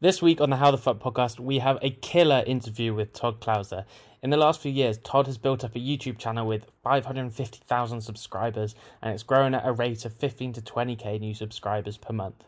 [0.00, 3.40] This week on the How the Fuck podcast, we have a killer interview with Todd
[3.40, 3.84] Clouser.
[4.22, 8.76] In the last few years, Todd has built up a YouTube channel with 550,000 subscribers
[9.02, 12.44] and it's growing at a rate of 15 to 20k new subscribers per month.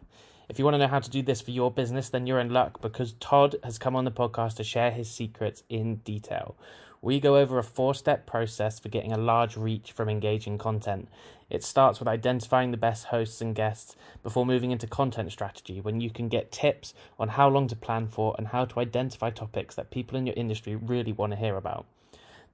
[0.48, 2.50] If you want to know how to do this for your business, then you're in
[2.50, 6.54] luck because Todd has come on the podcast to share his secrets in detail.
[7.02, 11.08] We go over a four step process for getting a large reach from engaging content.
[11.50, 16.00] It starts with identifying the best hosts and guests before moving into content strategy, when
[16.00, 19.74] you can get tips on how long to plan for and how to identify topics
[19.74, 21.86] that people in your industry really want to hear about.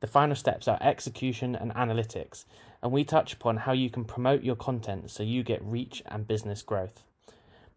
[0.00, 2.44] The final steps are execution and analytics,
[2.82, 6.26] and we touch upon how you can promote your content so you get reach and
[6.26, 7.02] business growth.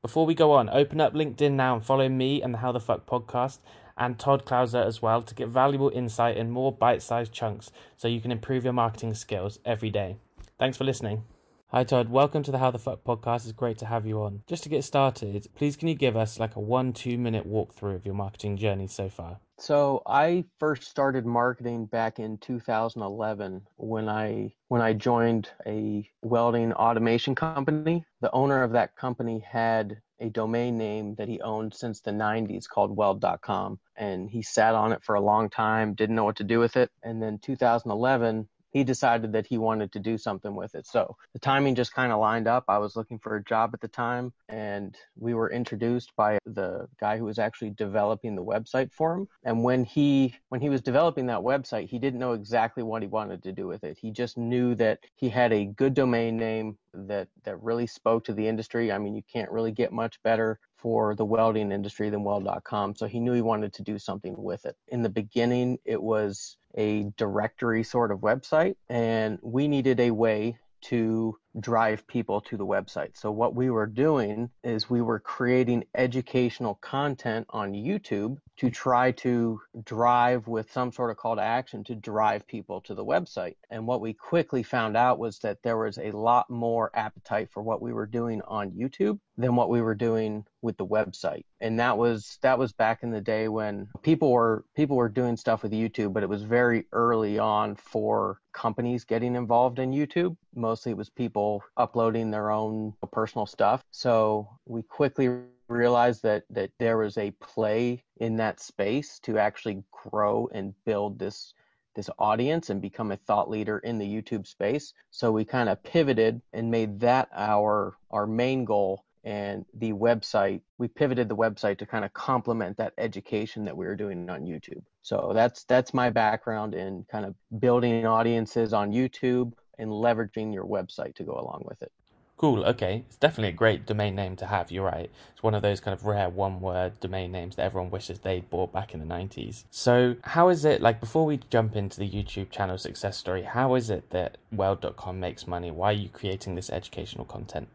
[0.02, 2.80] Before we go on, open up LinkedIn now and follow me and the How the
[2.80, 3.60] Fuck podcast
[3.98, 8.08] and Todd Clouser as well to get valuable insight in more bite sized chunks so
[8.08, 10.16] you can improve your marketing skills every day.
[10.60, 11.24] Thanks for listening.
[11.68, 12.10] Hi, Todd.
[12.10, 13.44] Welcome to the How the Fuck podcast.
[13.44, 14.44] It's great to have you on.
[14.46, 17.96] Just to get started, please can you give us like a one, two minute walkthrough
[17.96, 19.40] of your marketing journey so far?
[19.58, 26.74] So I first started marketing back in 2011 when I when I joined a welding
[26.74, 28.04] automation company.
[28.20, 32.68] The owner of that company had a domain name that he owned since the 90s
[32.68, 36.44] called weld.com and he sat on it for a long time didn't know what to
[36.44, 40.76] do with it and then 2011 he decided that he wanted to do something with
[40.76, 40.86] it.
[40.86, 42.66] So the timing just kind of lined up.
[42.68, 46.88] I was looking for a job at the time, and we were introduced by the
[47.00, 49.28] guy who was actually developing the website for him.
[49.44, 53.08] And when he when he was developing that website, he didn't know exactly what he
[53.08, 53.98] wanted to do with it.
[54.00, 58.34] He just knew that he had a good domain name that that really spoke to
[58.34, 58.92] the industry.
[58.92, 62.96] I mean, you can't really get much better for the welding industry than weld.com.
[62.96, 64.76] So he knew he wanted to do something with it.
[64.88, 70.58] In the beginning, it was a directory sort of website, and we needed a way
[70.82, 73.18] to drive people to the website.
[73.18, 79.12] So what we were doing is we were creating educational content on YouTube to try
[79.12, 83.56] to drive with some sort of call to action to drive people to the website.
[83.70, 87.64] And what we quickly found out was that there was a lot more appetite for
[87.64, 91.46] what we were doing on YouTube than what we were doing with the website.
[91.62, 95.38] And that was that was back in the day when people were people were doing
[95.38, 100.36] stuff with YouTube, but it was very early on for companies getting involved in YouTube.
[100.54, 101.39] Mostly it was people
[101.78, 103.82] uploading their own personal stuff.
[103.92, 105.30] So we quickly
[105.68, 111.20] realized that that there was a play in that space to actually grow and build
[111.20, 111.54] this
[111.96, 114.94] this audience and become a thought leader in the YouTube space.
[115.12, 120.62] So we kind of pivoted and made that our our main goal and the website
[120.78, 124.46] we pivoted the website to kind of complement that education that we were doing on
[124.46, 124.82] YouTube.
[125.02, 130.66] So that's that's my background in kind of building audiences on YouTube and leveraging your
[130.66, 131.92] website to go along with it.
[132.38, 132.64] Cool.
[132.64, 134.72] Okay, it's definitely a great domain name to have.
[134.72, 135.12] You're right.
[135.34, 138.72] It's one of those kind of rare one-word domain names that everyone wishes they'd bought
[138.72, 139.66] back in the '90s.
[139.72, 143.42] So, how is it like before we jump into the YouTube channel success story?
[143.44, 145.70] How is it that Weld.com makes money?
[145.70, 147.68] Why are you creating this educational content?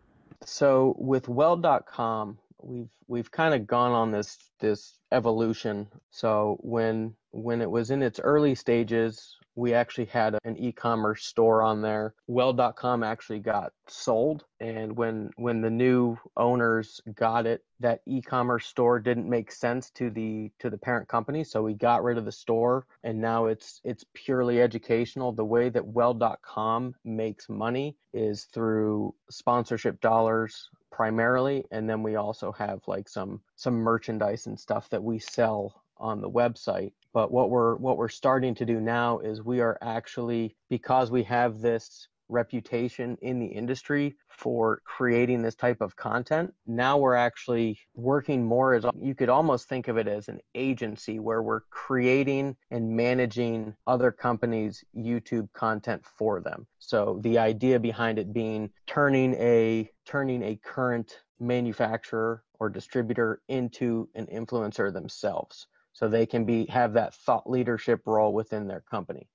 [0.47, 5.89] So, with Weld.com, we've we've kind of gone on this this evolution.
[6.11, 11.63] So when when it was in its early stages, we actually had an e-commerce store
[11.63, 12.15] on there.
[12.27, 18.99] weld.com actually got sold, and when when the new owners got it, that e-commerce store
[18.99, 22.33] didn't make sense to the to the parent company, so we got rid of the
[22.33, 25.33] store, and now it's it's purely educational.
[25.33, 32.53] The way that weld.com makes money is through sponsorship dollars primarily, and then we also
[32.53, 37.49] have like some some merchandise and stuff that we sell on the website but what
[37.49, 42.09] we're what we're starting to do now is we are actually because we have this
[42.29, 46.53] reputation in the industry for creating this type of content.
[46.67, 51.21] Now we're actually working more as you could almost think of it as an agency
[51.21, 56.67] where we're creating and managing other companies' YouTube content for them.
[56.81, 64.09] So the idea behind it being turning a turning a current manufacturer or distributor into
[64.15, 69.27] an influencer themselves so they can be have that thought leadership role within their company.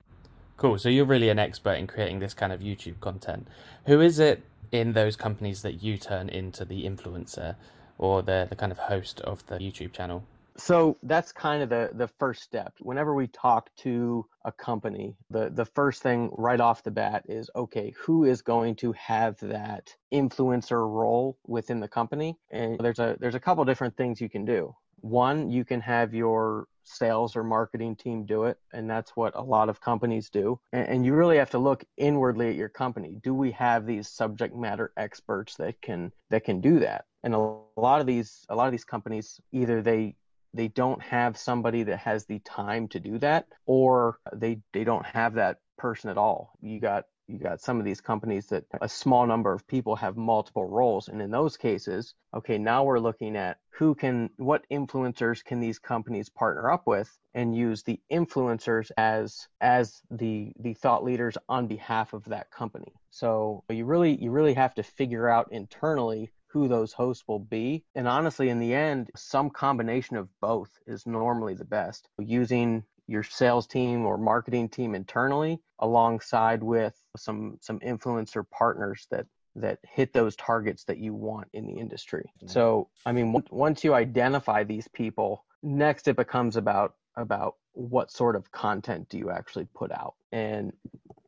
[0.57, 0.77] Cool.
[0.77, 3.47] So you're really an expert in creating this kind of YouTube content.
[3.85, 7.55] Who is it in those companies that you turn into the influencer
[7.97, 10.23] or the the kind of host of the YouTube channel?
[10.57, 12.73] So that's kind of the the first step.
[12.81, 17.49] Whenever we talk to a company, the the first thing right off the bat is
[17.55, 22.37] okay, who is going to have that influencer role within the company?
[22.51, 26.13] And there's a there's a couple different things you can do one, you can have
[26.13, 30.59] your sales or marketing team do it and that's what a lot of companies do.
[30.73, 33.15] And, and, you really have to look inwardly at your company.
[33.21, 37.05] Do we have these subject matter experts that can that can do that?
[37.23, 40.15] And a lot of these a lot of these companies either they
[40.53, 45.05] they don't have somebody that has the time to do that or they they don't
[45.05, 46.53] have that person at all.
[46.61, 50.17] You got you got some of these companies that a small number of people have
[50.17, 55.43] multiple roles and in those cases okay now we're looking at who can what influencers
[55.43, 61.03] can these companies partner up with and use the influencers as as the the thought
[61.03, 65.51] leaders on behalf of that company so you really you really have to figure out
[65.51, 67.83] internally who those hosts will be.
[67.93, 72.09] And honestly, in the end, some combination of both is normally the best.
[72.17, 79.25] Using your sales team or marketing team internally alongside with some some influencer partners that
[79.55, 82.31] that hit those targets that you want in the industry.
[82.37, 82.47] Mm-hmm.
[82.47, 88.35] So, I mean, once you identify these people, next it becomes about about what sort
[88.35, 90.15] of content do you actually put out.
[90.31, 90.73] And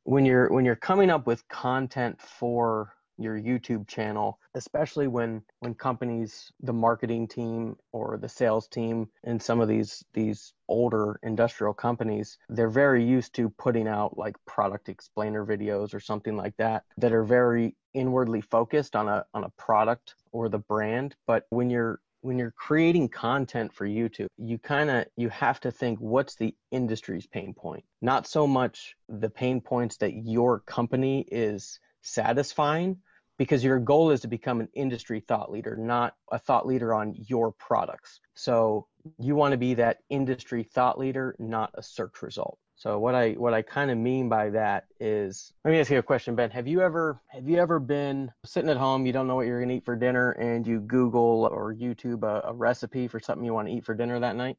[0.04, 5.74] when you're when you're coming up with content for your YouTube channel, especially when when
[5.74, 11.74] companies, the marketing team or the sales team in some of these these older industrial
[11.74, 16.84] companies, they're very used to putting out like product explainer videos or something like that
[16.98, 21.16] that are very inwardly focused on a on a product or the brand.
[21.28, 25.72] But when you're when you're creating content for YouTube, you kind of you have to
[25.72, 31.26] think what's the industry's pain point, not so much the pain points that your company
[31.32, 32.98] is satisfying,
[33.42, 37.16] because your goal is to become an industry thought leader, not a thought leader on
[37.28, 38.20] your products.
[38.36, 38.86] So
[39.18, 42.60] you want to be that industry thought leader, not a search result.
[42.76, 45.98] So what I what I kind of mean by that is let me ask you
[45.98, 46.52] a question, Ben.
[46.52, 49.60] Have you ever have you ever been sitting at home, you don't know what you're
[49.60, 53.56] gonna eat for dinner, and you Google or YouTube a, a recipe for something you
[53.56, 54.58] want to eat for dinner that night?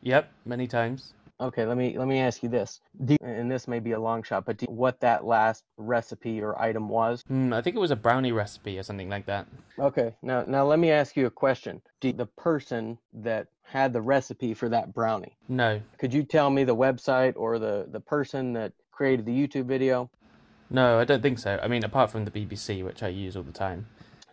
[0.00, 1.12] Yep, many times.
[1.40, 4.24] Okay, let me let me ask you this, you, and this may be a long
[4.24, 7.22] shot, but what that last recipe or item was?
[7.30, 9.46] Mm, I think it was a brownie recipe or something like that.
[9.78, 11.80] Okay, now now let me ask you a question.
[12.00, 15.36] Do the person that had the recipe for that brownie?
[15.48, 15.80] No.
[15.98, 20.10] Could you tell me the website or the the person that created the YouTube video?
[20.70, 21.58] No, I don't think so.
[21.62, 23.86] I mean, apart from the BBC, which I use all the time.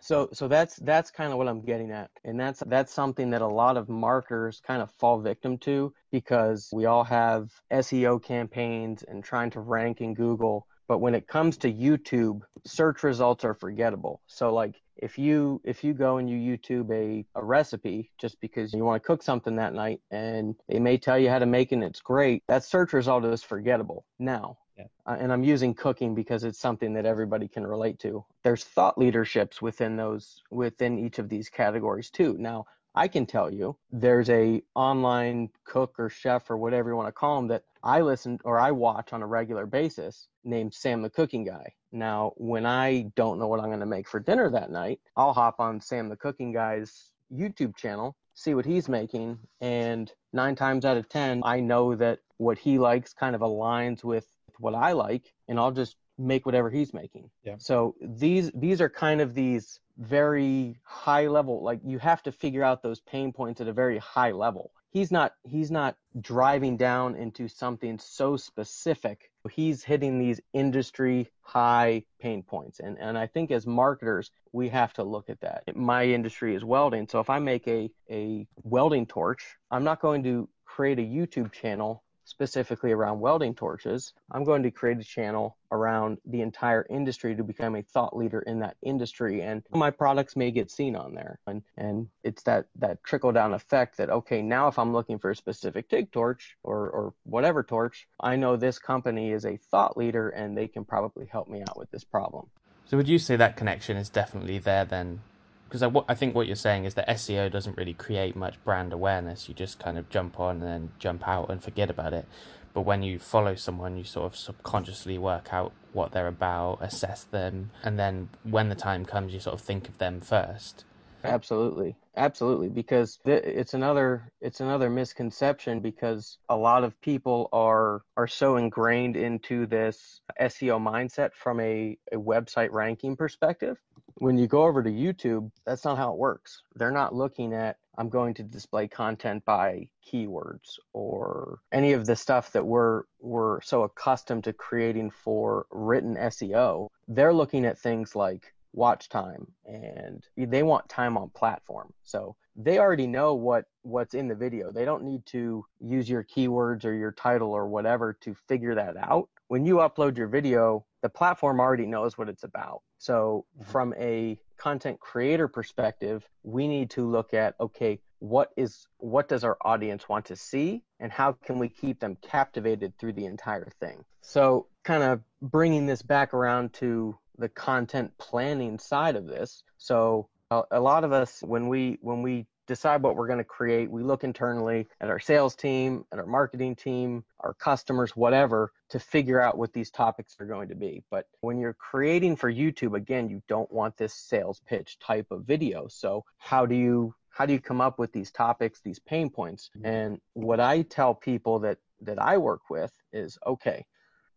[0.06, 2.12] So so that's that's kind of what I'm getting at.
[2.22, 6.70] And that's that's something that a lot of marketers kind of fall victim to because
[6.72, 11.56] we all have SEO campaigns and trying to rank in Google, but when it comes
[11.58, 14.20] to YouTube, search results are forgettable.
[14.28, 18.72] So like if you if you go and you YouTube a, a recipe just because
[18.72, 21.72] you want to cook something that night and they may tell you how to make
[21.72, 24.06] it and it's great, that search result is forgettable.
[24.20, 24.84] Now, yeah.
[25.06, 28.24] Uh, and I'm using cooking because it's something that everybody can relate to.
[28.42, 32.36] There's thought leaderships within those within each of these categories too.
[32.38, 37.08] Now, I can tell you there's a online cook or chef or whatever you want
[37.08, 41.02] to call them that I listen or I watch on a regular basis named Sam
[41.02, 41.74] the Cooking Guy.
[41.92, 45.34] Now, when I don't know what I'm going to make for dinner that night, I'll
[45.34, 50.84] hop on Sam the Cooking Guy's YouTube channel, see what he's making, and 9 times
[50.84, 54.26] out of 10, I know that what he likes kind of aligns with
[54.58, 57.30] what I like, and I'll just make whatever he's making.
[57.44, 57.56] Yeah.
[57.58, 62.62] So these these are kind of these very high level like you have to figure
[62.62, 64.72] out those pain points at a very high level.
[64.90, 69.30] He's not he's not driving down into something so specific.
[69.50, 72.80] He's hitting these industry high pain points.
[72.80, 75.64] And and I think as marketers, we have to look at that.
[75.76, 77.08] My industry is welding.
[77.08, 81.52] So if I make a a welding torch, I'm not going to create a YouTube
[81.52, 87.34] channel specifically around welding torches, I'm going to create a channel around the entire industry
[87.36, 89.42] to become a thought leader in that industry.
[89.42, 91.38] And my products may get seen on there.
[91.46, 95.30] And, and it's that, that trickle down effect that, okay, now if I'm looking for
[95.30, 99.96] a specific TIG torch or, or whatever torch, I know this company is a thought
[99.96, 102.48] leader and they can probably help me out with this problem.
[102.86, 105.20] So would you say that connection is definitely there then
[105.68, 108.92] because I, I think what you're saying is that SEO doesn't really create much brand
[108.92, 109.48] awareness.
[109.48, 112.26] You just kind of jump on and then jump out and forget about it.
[112.72, 117.24] But when you follow someone, you sort of subconsciously work out what they're about, assess
[117.24, 120.84] them, and then when the time comes, you sort of think of them first.
[121.24, 122.68] Absolutely, absolutely.
[122.68, 129.16] Because it's another it's another misconception because a lot of people are are so ingrained
[129.16, 133.78] into this SEO mindset from a, a website ranking perspective
[134.18, 136.62] when you go over to YouTube, that's not how it works.
[136.74, 142.16] They're not looking at, I'm going to display content by keywords or any of the
[142.16, 146.88] stuff that we're, we're so accustomed to creating for written SEO.
[147.08, 151.92] They're looking at things like watch time and they want time on platform.
[152.02, 154.72] So they already know what what's in the video.
[154.72, 158.96] They don't need to use your keywords or your title or whatever to figure that
[158.96, 159.28] out.
[159.48, 162.82] When you upload your video, the platform already knows what it's about.
[162.98, 163.70] So mm-hmm.
[163.70, 169.44] from a content creator perspective, we need to look at okay, what is what does
[169.44, 173.70] our audience want to see and how can we keep them captivated through the entire
[173.78, 174.04] thing.
[174.20, 179.62] So kind of bringing this back around to the content planning side of this.
[179.78, 183.44] So a, a lot of us when we when we decide what we're going to
[183.44, 188.72] create, we look internally at our sales team, at our marketing team, our customers, whatever,
[188.90, 191.02] to figure out what these topics are going to be.
[191.10, 195.44] But when you're creating for YouTube, again, you don't want this sales pitch type of
[195.44, 195.86] video.
[195.88, 199.70] So how do you how do you come up with these topics, these pain points?
[199.76, 199.86] Mm-hmm.
[199.86, 203.84] And what I tell people that that I work with is okay,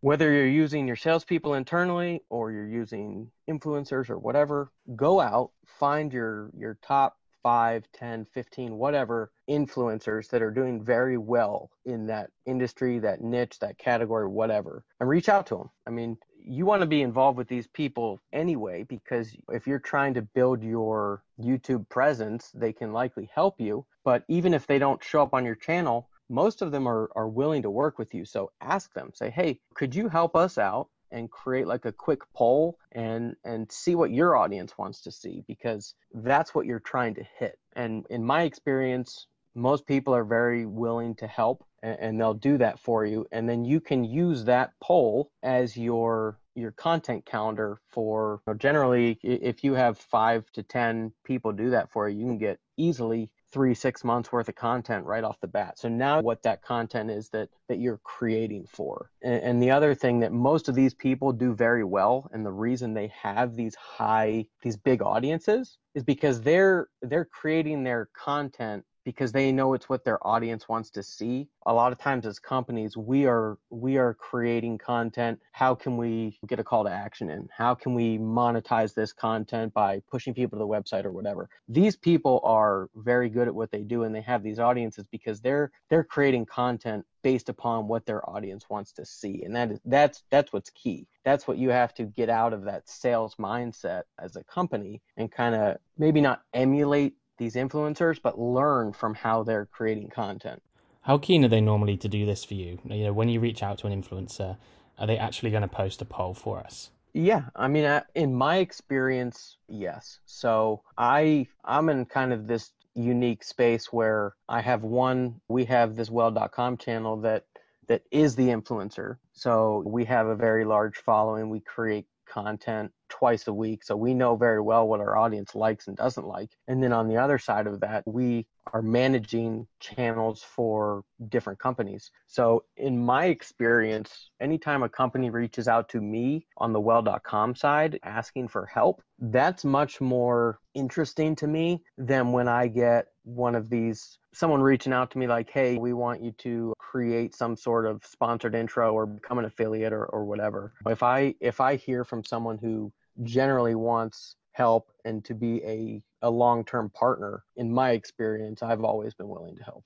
[0.02, 6.12] whether you're using your salespeople internally or you're using influencers or whatever, go out, find
[6.14, 7.18] your your top
[7.50, 13.58] 5, 10, 15, whatever influencers that are doing very well in that industry, that niche,
[13.58, 15.70] that category, whatever, and reach out to them.
[15.88, 20.14] I mean, you want to be involved with these people anyway because if you're trying
[20.14, 23.84] to build your YouTube presence, they can likely help you.
[24.04, 27.28] But even if they don't show up on your channel, most of them are, are
[27.28, 28.26] willing to work with you.
[28.26, 32.22] So ask them, say, hey, could you help us out and create like a quick
[32.34, 37.16] poll and and see what your audience wants to see because that's what you're trying
[37.16, 37.60] to hit.
[37.74, 42.58] And in my experience, most people are very willing to help and, and they'll do
[42.58, 43.26] that for you.
[43.32, 48.58] And then you can use that poll as your your content calendar for you know,
[48.58, 52.60] generally if you have five to ten people do that for you you can get
[52.76, 55.80] easily three six months worth of content right off the bat.
[55.80, 59.10] So now what that content is that that you're creating for.
[59.22, 62.52] And, and, the other thing that most of these people do very well and the
[62.52, 68.86] reason they have these high these big audiences is because they're they're creating their content
[69.10, 71.48] because they know it's what their audience wants to see.
[71.66, 75.40] A lot of times as companies, we are we are creating content.
[75.52, 77.50] How can we get a call to action in?
[77.52, 81.50] How can we monetize this content by pushing people to the website or whatever?
[81.68, 85.42] These people are very good at what they do and they have these audiences because
[85.42, 89.42] they're they're creating content based upon what their audience wants to see.
[89.44, 91.08] And that is that's that's what's key.
[91.26, 95.32] That's what you have to get out of that sales mindset as a company and
[95.32, 100.62] kind of maybe not emulate these influencers, but learn from how they're creating content.
[101.02, 102.78] How keen are they normally to do this for you?
[102.86, 104.58] You know, when you reach out to an influencer,
[105.00, 106.92] are they actually going to post a poll for us?
[107.14, 110.20] Yeah, I mean, in my experience, yes.
[110.26, 115.42] So I I'm in kind of this unique space where I have one.
[115.48, 117.46] We have this weld.com channel that
[117.88, 119.18] that is the influencer.
[119.34, 121.50] So we have a very large following.
[121.50, 123.84] We create content twice a week.
[123.84, 126.52] So we know very well what our audience likes and doesn't like.
[126.68, 132.12] And then on the other side of that, we are managing channels for different companies.
[132.28, 138.00] So in my experience, anytime a company reaches out to me on the weld.com side
[138.04, 143.70] asking for help, that's much more interesting to me than when I get one of
[143.70, 147.86] these someone reaching out to me like, hey, we want you to create some sort
[147.86, 150.74] of sponsored intro or become an affiliate or, or whatever.
[150.88, 152.92] If I if I hear from someone who
[153.24, 158.84] generally wants help and to be a, a long term partner, in my experience, I've
[158.84, 159.84] always been willing to help.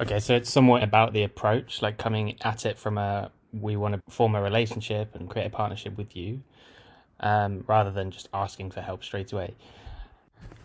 [0.00, 3.94] Okay, so it's somewhat about the approach, like coming at it from a we want
[3.94, 6.42] to form a relationship and create a partnership with you,
[7.20, 9.54] um, rather than just asking for help straight away.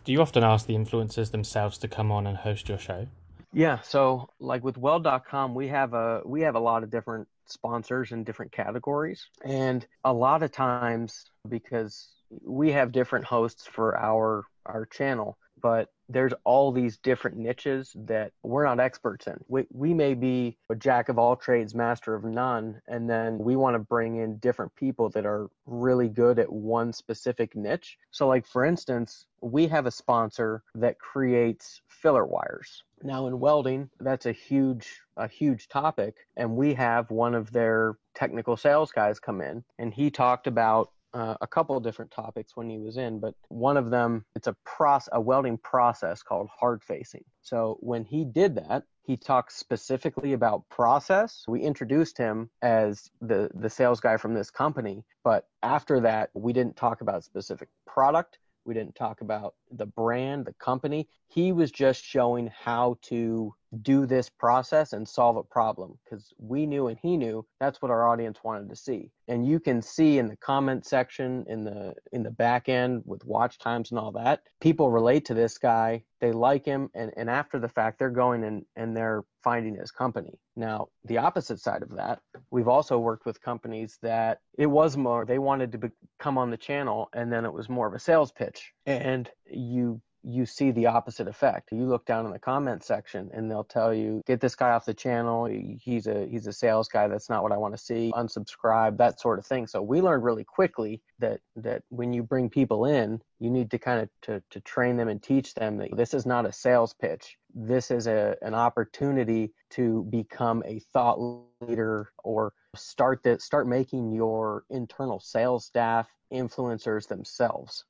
[0.04, 3.08] Do you often ask the influencers themselves to come on and host your show?
[3.54, 8.12] Yeah, so like with weld.com, we have a we have a lot of different sponsors
[8.12, 9.28] in different categories.
[9.44, 12.10] And a lot of times because
[12.44, 18.32] we have different hosts for our our channel, but there's all these different niches that
[18.44, 19.38] we're not experts in.
[19.48, 23.56] We, we may be a jack of all trades, master of none, and then we
[23.56, 27.98] want to bring in different people that are really good at one specific niche.
[28.12, 32.84] So, like for instance, we have a sponsor that creates filler wires.
[33.04, 37.98] Now in welding, that's a huge a huge topic and we have one of their
[38.16, 42.56] technical sales guys come in and he talked about uh, a couple of different topics
[42.56, 46.50] when he was in, but one of them it's a process, a welding process called
[46.58, 47.24] hard facing.
[47.42, 51.44] So when he did that, he talked specifically about process.
[51.48, 56.54] We introduced him as the the sales guy from this company, but after that, we
[56.54, 58.40] didn't talk about specific product.
[58.66, 61.08] We didn't talk about the brand, the company.
[61.28, 66.66] He was just showing how to do this process and solve a problem because we
[66.66, 70.18] knew and he knew that's what our audience wanted to see and you can see
[70.18, 74.12] in the comment section in the in the back end with watch times and all
[74.12, 78.10] that people relate to this guy they like him and, and after the fact they're
[78.10, 82.20] going and, and they're finding his company now the opposite side of that
[82.52, 85.88] we've also worked with companies that it was more they wanted to be,
[86.20, 90.02] come on the channel and then it was more of a sales pitch and you
[90.24, 91.72] you see the opposite effect.
[91.72, 94.86] You look down in the comment section and they'll tell you, get this guy off
[94.86, 95.46] the channel.
[95.46, 97.08] He's a he's a sales guy.
[97.08, 98.12] That's not what I want to see.
[98.16, 99.68] Unsubscribe, that sort of thing.
[99.68, 103.80] So we learned really quickly that that when you bring people in, you need to
[103.80, 106.94] kind of to, to train them and teach them that this is not a sales
[106.94, 107.38] pitch.
[107.54, 111.18] This is a an opportunity to become a thought
[111.62, 117.84] leader or start that start making your internal sales staff influencers themselves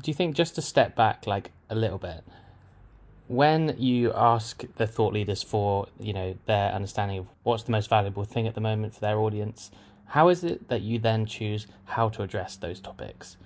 [0.00, 2.24] do you think just to step back like a little bit
[3.26, 7.90] when you ask the thought leaders for you know their understanding of what's the most
[7.90, 9.70] valuable thing at the moment for their audience
[10.08, 13.36] how is it that you then choose how to address those topics?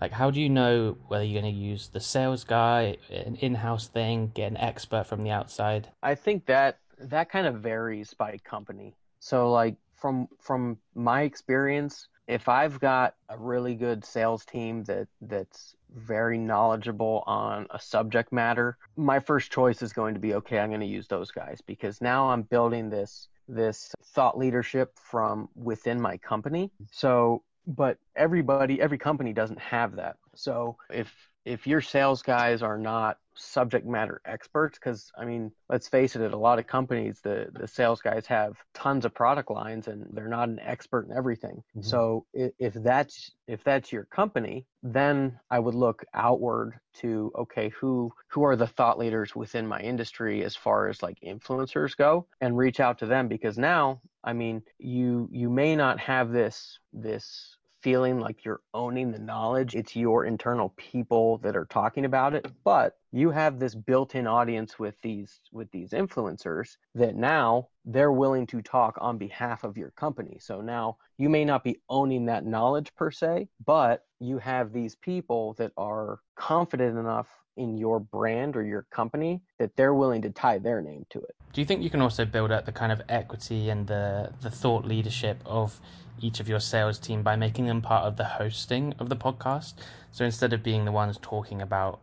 [0.00, 3.88] Like how do you know whether you're going to use the sales guy an in-house
[3.88, 5.88] thing get an expert from the outside?
[6.02, 8.94] I think that that kind of varies by company.
[9.18, 15.08] So like from from my experience if I've got a really good sales team that
[15.20, 20.58] that's very knowledgeable on a subject matter, my first choice is going to be okay,
[20.58, 25.48] I'm going to use those guys because now I'm building this this thought leadership from
[25.54, 26.70] within my company.
[26.90, 30.16] So, but everybody, every company doesn't have that.
[30.34, 31.12] So, if
[31.44, 36.22] if your sales guys are not subject matter experts because i mean let's face it
[36.22, 40.06] at a lot of companies the the sales guys have tons of product lines and
[40.12, 41.82] they're not an expert in everything mm-hmm.
[41.82, 47.68] so if, if that's if that's your company then i would look outward to okay
[47.70, 52.26] who who are the thought leaders within my industry as far as like influencers go
[52.40, 56.78] and reach out to them because now i mean you you may not have this
[56.92, 57.57] this
[57.88, 59.74] feeling like you're owning the knowledge.
[59.74, 64.78] It's your internal people that are talking about it, but you have this built-in audience
[64.78, 69.90] with these with these influencers that now they're willing to talk on behalf of your
[69.92, 70.36] company.
[70.38, 74.94] So now you may not be owning that knowledge per se, but you have these
[74.96, 80.30] people that are confident enough in your brand or your company that they're willing to
[80.30, 81.34] tie their name to it.
[81.52, 84.50] Do you think you can also build up the kind of equity and the the
[84.50, 85.80] thought leadership of
[86.20, 89.74] each of your sales team by making them part of the hosting of the podcast?
[90.12, 92.00] So instead of being the ones talking about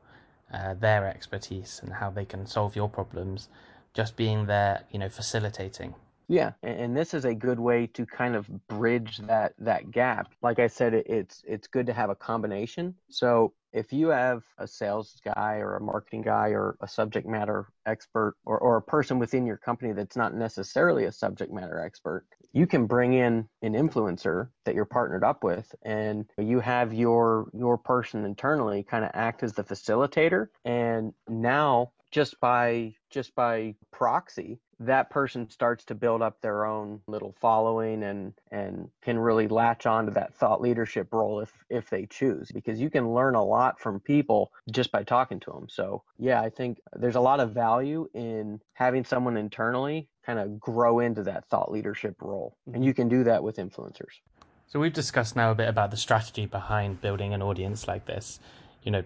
[0.53, 3.49] uh, their expertise and how they can solve your problems,
[3.93, 5.95] just being there, you know, facilitating.
[6.27, 10.33] Yeah, and this is a good way to kind of bridge that that gap.
[10.41, 12.95] Like I said, it's it's good to have a combination.
[13.09, 17.67] So if you have a sales guy or a marketing guy or a subject matter
[17.85, 22.25] expert or, or a person within your company that's not necessarily a subject matter expert,
[22.53, 27.49] you can bring in an influencer that you're partnered up with and you have your
[27.53, 33.75] your person internally kind of act as the facilitator and now just by just by
[33.91, 39.49] proxy that person starts to build up their own little following and and can really
[39.49, 43.35] latch on to that thought leadership role if if they choose because you can learn
[43.35, 47.19] a lot from people just by talking to them so yeah i think there's a
[47.19, 52.55] lot of value in having someone internally kind of grow into that thought leadership role
[52.67, 52.83] and mm-hmm.
[52.83, 54.21] you can do that with influencers.
[54.67, 58.39] So we've discussed now a bit about the strategy behind building an audience like this
[58.85, 59.03] you know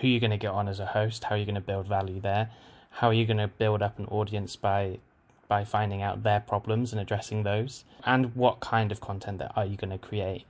[0.00, 2.20] who you're going to get on as a host how you're going to build value
[2.20, 2.50] there
[2.90, 4.98] how are you going to build up an audience by
[5.52, 9.66] by finding out their problems and addressing those and what kind of content that are
[9.66, 10.46] you going to create.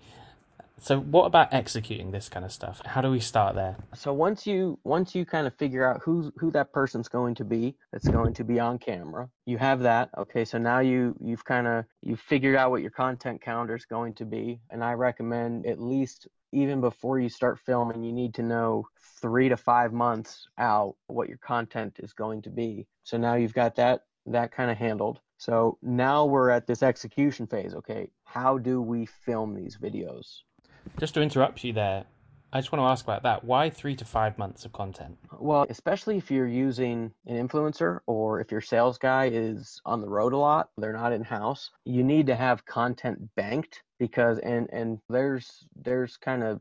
[0.78, 2.80] So what about executing this kind of stuff?
[2.86, 3.74] How do we start there?
[3.96, 7.44] So once you once you kind of figure out who who that person's going to
[7.44, 11.44] be that's going to be on camera you have that okay so now you you've
[11.44, 14.92] kind of you've figured out what your content calendar is going to be and i
[14.92, 18.86] recommend at least even before you start filming you need to know
[19.20, 23.54] three to five months out what your content is going to be so now you've
[23.54, 25.20] got that that kind of handled.
[25.38, 27.74] So now we're at this execution phase.
[27.74, 30.40] Okay, how do we film these videos?
[30.98, 32.04] Just to interrupt you there,
[32.52, 33.44] I just want to ask about that.
[33.44, 35.16] Why three to five months of content?
[35.40, 40.08] Well, especially if you're using an influencer or if your sales guy is on the
[40.08, 44.68] road a lot, they're not in house, you need to have content banked because and
[44.70, 46.60] and there's there's kind of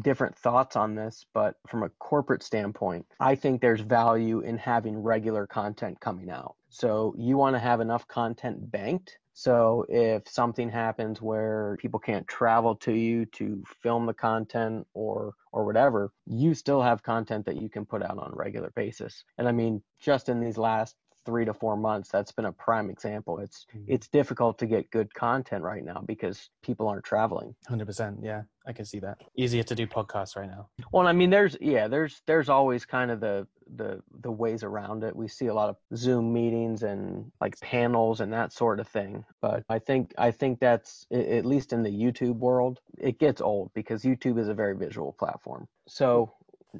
[0.00, 4.98] different thoughts on this, but from a corporate standpoint, I think there's value in having
[4.98, 6.56] regular content coming out.
[6.70, 12.26] So you want to have enough content banked So if something happens where people can't
[12.28, 17.60] travel to you to film the content or or whatever, you still have content that
[17.60, 19.24] you can put out on a regular basis.
[19.38, 22.90] And I mean, just in these last three to four months that's been a prime
[22.90, 23.38] example.
[23.38, 23.92] It's mm-hmm.
[23.92, 27.54] it's difficult to get good content right now because people aren't traveling.
[27.68, 29.18] 100% yeah i can see that.
[29.36, 30.68] Easier to do podcasts right now.
[30.92, 35.04] Well i mean there's yeah there's there's always kind of the the the ways around
[35.04, 35.14] it.
[35.16, 39.24] We see a lot of zoom meetings and like panels and that sort of thing.
[39.40, 43.70] But i think i think that's at least in the youtube world it gets old
[43.74, 45.66] because youtube is a very visual platform.
[45.88, 46.32] So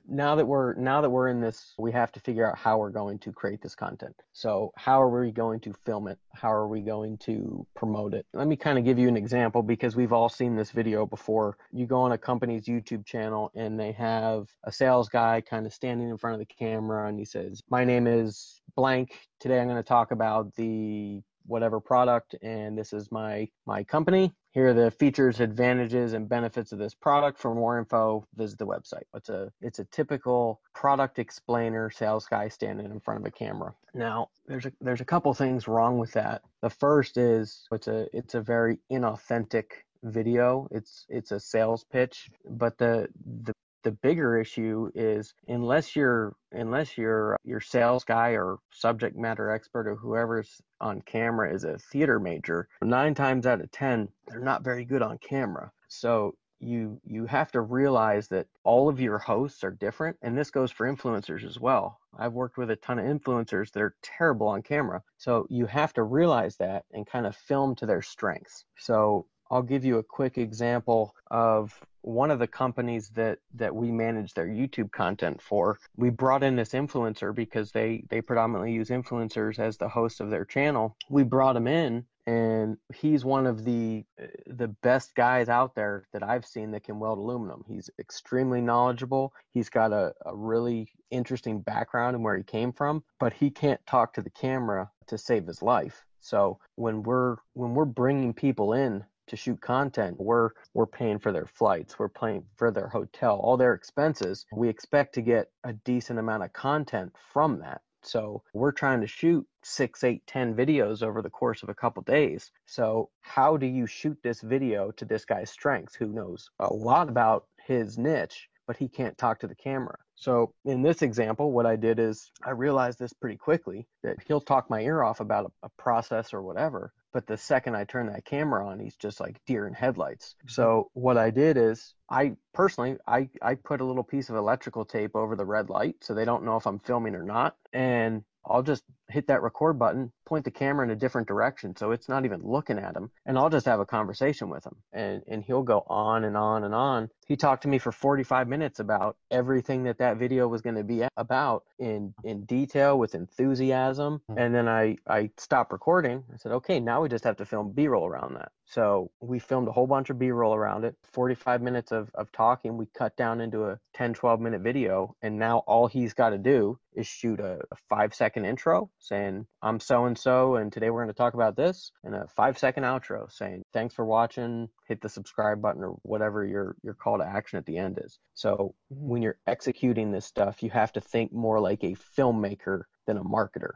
[0.09, 2.91] now that we're now that we're in this we have to figure out how we're
[2.91, 4.15] going to create this content.
[4.33, 6.19] So how are we going to film it?
[6.35, 8.27] How are we going to promote it?
[8.33, 11.57] Let me kind of give you an example because we've all seen this video before.
[11.73, 15.75] You go on a company's youtube channel and they have a sales guy kind of
[15.75, 19.29] standing in front of the camera and he says my name is blank.
[19.41, 24.33] Today i'm going to talk about the whatever product and this is my my company.
[24.53, 27.39] Here are the features advantages and benefits of this product.
[27.39, 29.05] For more info visit the website.
[29.15, 33.75] It's a it's a typical product explainer sales guy standing in front of a camera.
[33.95, 36.43] Now there's a there's a couple things wrong with that.
[36.61, 39.67] The first is it's a it's a very inauthentic
[40.03, 40.69] video.
[40.71, 43.09] It's it's a sales pitch but the
[43.43, 49.17] the the bigger issue is unless you're unless you're uh, your sales guy or subject
[49.17, 54.09] matter expert or whoever's on camera is a theater major nine times out of ten
[54.27, 55.71] they're not very good on camera.
[55.89, 60.51] So you you have to realize that all of your hosts are different and this
[60.51, 61.99] goes for influencers as well.
[62.17, 65.03] I've worked with a ton of influencers that are terrible on camera.
[65.19, 68.65] So you have to realize that and kind of film to their strengths.
[68.79, 73.93] So I'll give you a quick example of one of the companies that that we
[73.93, 75.79] manage their YouTube content for.
[75.97, 80.31] We brought in this influencer because they they predominantly use influencers as the host of
[80.31, 80.97] their channel.
[81.11, 84.05] We brought him in and he's one of the
[84.47, 87.65] the best guys out there that I've seen that can weld aluminum.
[87.69, 89.35] He's extremely knowledgeable.
[89.51, 93.85] He's got a, a really interesting background and where he came from, but he can't
[93.87, 96.07] talk to the camera to save his life.
[96.21, 101.33] So when we're when we're bringing people in to shoot content, we're we're paying for
[101.33, 104.47] their flights, we're paying for their hotel, all their expenses.
[104.55, 107.81] We expect to get a decent amount of content from that.
[108.03, 112.03] So we're trying to shoot six, eight, ten videos over the course of a couple
[112.03, 112.51] days.
[112.67, 117.09] So how do you shoot this video to this guy's strengths who knows a lot
[117.09, 119.97] about his niche, but he can't talk to the camera?
[120.15, 124.41] So in this example, what I did is I realized this pretty quickly that he'll
[124.41, 128.07] talk my ear off about a, a process or whatever, but the second I turn
[128.07, 130.35] that camera on, he's just like deer in headlights.
[130.39, 130.49] Mm-hmm.
[130.49, 134.85] So what I did is I personally I I put a little piece of electrical
[134.85, 137.57] tape over the red light so they don't know if I'm filming or not.
[137.73, 141.93] And I'll just hit that record button, point the camera in a different direction so
[141.93, 144.77] it's not even looking at him, and I'll just have a conversation with him.
[144.93, 147.11] And and he'll go on and on and on.
[147.33, 150.85] He talked to me for 45 minutes about everything that that video was going to
[150.85, 154.21] be about in in detail with enthusiasm.
[154.29, 154.37] Hmm.
[154.37, 156.25] And then I I stopped recording.
[156.31, 159.69] I said, "Okay, now we just have to film B-roll around that." So we filmed
[159.69, 160.97] a whole bunch of B-roll around it.
[161.13, 165.15] 45 minutes of, of talking, we cut down into a 10, 12 minute video.
[165.21, 169.47] And now all he's got to do is shoot a, a five second intro saying,
[169.61, 172.59] I'm so and so, and today we're going to talk about this, and a five
[172.59, 177.22] second outro saying, thanks for watching, hit the subscribe button, or whatever your, your call
[177.23, 178.19] to action at the end is.
[178.35, 179.09] So mm-hmm.
[179.09, 183.25] when you're executing this stuff, you have to think more like a filmmaker than a
[183.25, 183.73] marketer.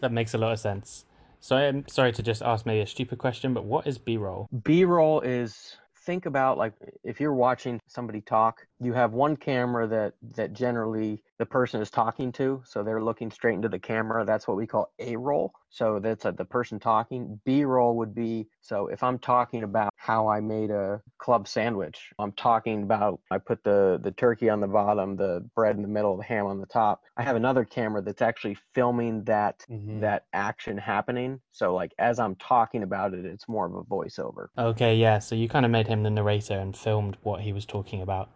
[0.00, 1.04] That makes a lot of sense.
[1.40, 4.48] So I'm sorry to just ask maybe a stupid question, but what is B-roll?
[4.62, 10.14] B-roll is think about like if you're watching somebody talk, you have one camera that
[10.36, 14.24] that generally the person is talking to, so they're looking straight into the camera.
[14.24, 15.52] That's what we call A roll.
[15.70, 17.40] So that's a, the person talking.
[17.44, 22.12] B roll would be so if I'm talking about how I made a club sandwich,
[22.18, 25.88] I'm talking about I put the the turkey on the bottom, the bread in the
[25.88, 27.02] middle, the ham on the top.
[27.16, 30.00] I have another camera that's actually filming that mm-hmm.
[30.00, 31.40] that action happening.
[31.50, 34.46] So like as I'm talking about it, it's more of a voiceover.
[34.56, 35.18] Okay, yeah.
[35.18, 38.30] So you kind of made him the narrator and filmed what he was talking about.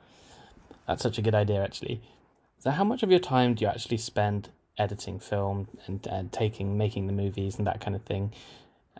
[0.89, 2.03] That's such a good idea, actually.
[2.59, 6.77] So, how much of your time do you actually spend editing film and, and taking
[6.77, 8.33] making the movies and that kind of thing?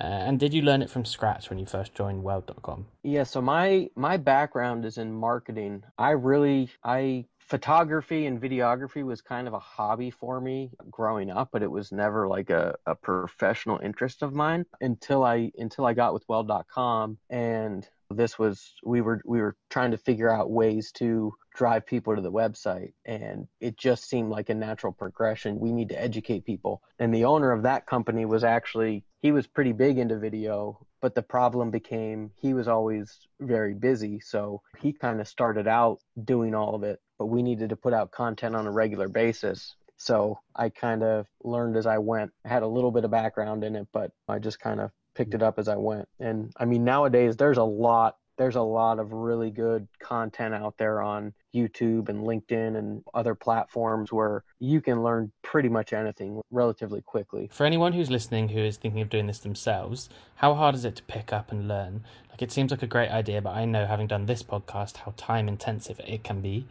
[0.01, 2.87] Uh, and did you learn it from scratch when you first joined Weld.com?
[3.03, 5.83] Yeah, so my my background is in marketing.
[5.99, 11.49] I really I photography and videography was kind of a hobby for me growing up,
[11.51, 15.95] but it was never like a, a professional interest of mine until I until I
[15.95, 20.93] got with Weld.com and this was we were we were trying to figure out ways
[20.93, 25.73] to drive people to the website and it just seemed like a natural progression we
[25.73, 29.73] need to educate people and the owner of that company was actually he was pretty
[29.73, 34.21] big into video, but the problem became he was always very busy.
[34.21, 37.93] So he kind of started out doing all of it, but we needed to put
[37.93, 39.75] out content on a regular basis.
[39.97, 42.31] So I kind of learned as I went.
[42.45, 45.35] I had a little bit of background in it, but I just kind of picked
[45.35, 46.09] it up as I went.
[46.21, 50.79] And I mean, nowadays there's a lot there's a lot of really good content out
[50.79, 56.41] there on YouTube and LinkedIn and other platforms where you can learn pretty much anything
[56.51, 57.51] relatively quickly.
[57.53, 60.97] For anyone who's listening who is thinking of doing this themselves, how hard is it
[60.97, 62.05] to pick up and learn?
[62.31, 65.13] Like it seems like a great idea, but I know having done this podcast how
[65.17, 66.67] time intensive it can be.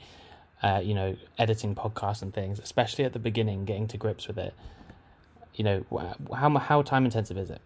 [0.64, 4.40] Uh, you know, editing podcasts and things, especially at the beginning, getting to grips with
[4.40, 4.56] it.
[5.54, 7.62] You know, how how time intensive is it?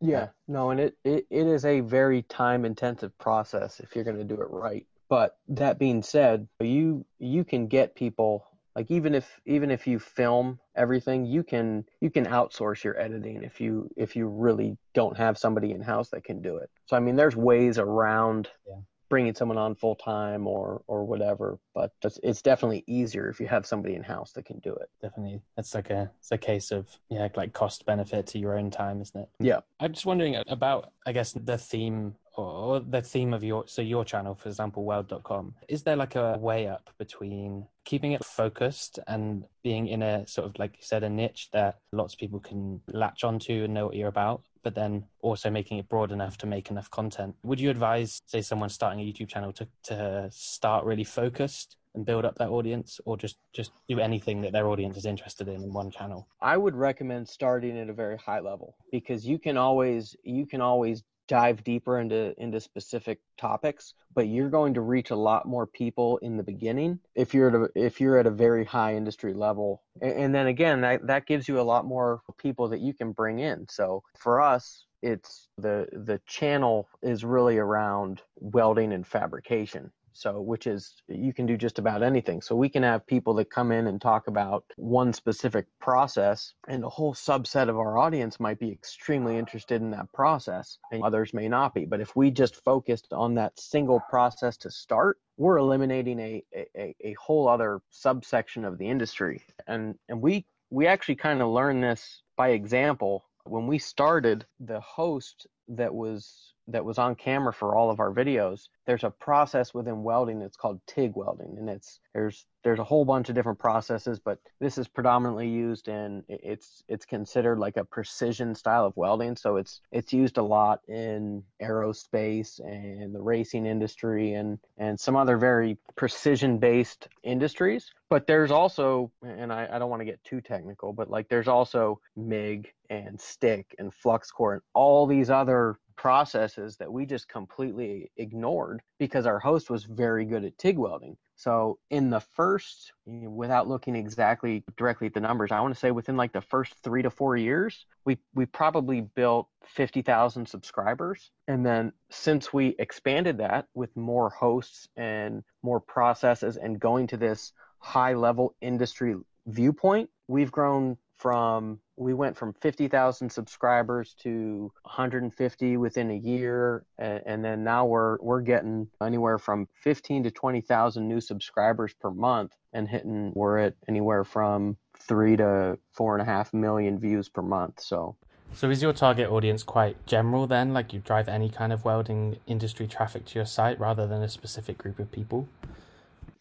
[0.00, 4.18] Yeah, no, and it, it, it is a very time intensive process if you're going
[4.18, 4.86] to do it right.
[5.08, 9.98] But that being said, you you can get people like even if even if you
[9.98, 15.16] film everything, you can you can outsource your editing if you if you really don't
[15.16, 16.70] have somebody in house that can do it.
[16.86, 18.80] So I mean, there's ways around yeah
[19.14, 21.56] bringing someone on full time or or whatever.
[21.72, 24.90] But it's, it's definitely easier if you have somebody in house that can do it.
[25.00, 28.72] Definitely, that's like a it's a case of yeah, like cost benefit to your own
[28.72, 29.28] time, isn't it?
[29.38, 29.60] Yeah.
[29.78, 34.04] I'm just wondering about I guess the theme or the theme of your so your
[34.04, 39.44] channel for example weld.com is there like a way up between keeping it focused and
[39.62, 42.80] being in a sort of like you said a niche that lots of people can
[42.88, 46.46] latch onto and know what you're about but then also making it broad enough to
[46.46, 47.36] make enough content.
[47.44, 52.04] Would you advise, say, someone starting a YouTube channel to, to start really focused and
[52.04, 55.62] build up that audience or just just do anything that their audience is interested in
[55.62, 59.56] in one channel i would recommend starting at a very high level because you can
[59.56, 65.10] always you can always dive deeper into into specific topics but you're going to reach
[65.10, 68.30] a lot more people in the beginning if you're at a, if you're at a
[68.30, 69.82] very high industry level.
[70.00, 73.12] And, and then again that, that gives you a lot more people that you can
[73.12, 73.66] bring in.
[73.68, 80.66] So for us it's the the channel is really around welding and fabrication so which
[80.66, 82.40] is you can do just about anything.
[82.40, 86.84] So we can have people that come in and talk about one specific process and
[86.84, 91.34] a whole subset of our audience might be extremely interested in that process and others
[91.34, 91.84] may not be.
[91.84, 96.94] But if we just focused on that single process to start we're eliminating a, a,
[97.00, 99.42] a whole other subsection of the industry.
[99.66, 103.24] And and we we actually kind of learned this by example.
[103.44, 108.12] When we started the host that was that was on camera for all of our
[108.12, 112.84] videos there's a process within welding that's called TIG welding and it's there's there's a
[112.84, 117.76] whole bunch of different processes but this is predominantly used in it's it's considered like
[117.76, 123.20] a precision style of welding so it's it's used a lot in aerospace and the
[123.20, 127.90] racing industry and and some other very precision based industries.
[128.10, 131.48] But there's also and I, I don't want to get too technical but like there's
[131.48, 137.28] also MIG and stick and flux core and all these other processes that we just
[137.28, 141.16] completely ignored because our host was very good at TIG welding.
[141.36, 145.90] So in the first, without looking exactly directly at the numbers, I want to say
[145.90, 151.30] within like the first three to four years, we we probably built fifty thousand subscribers,
[151.48, 157.16] and then since we expanded that with more hosts and more processes and going to
[157.16, 165.76] this high level industry viewpoint, we've grown from we went from 50,000 subscribers to 150
[165.76, 171.06] within a year and, and, then now we're we're getting anywhere from 15 to 20,000
[171.06, 176.24] new subscribers per month and hitting we're at anywhere from three to four and a
[176.24, 178.16] half million views per month so.
[178.52, 180.72] So is your target audience quite general then?
[180.72, 184.28] Like you drive any kind of welding industry traffic to your site rather than a
[184.28, 185.48] specific group of people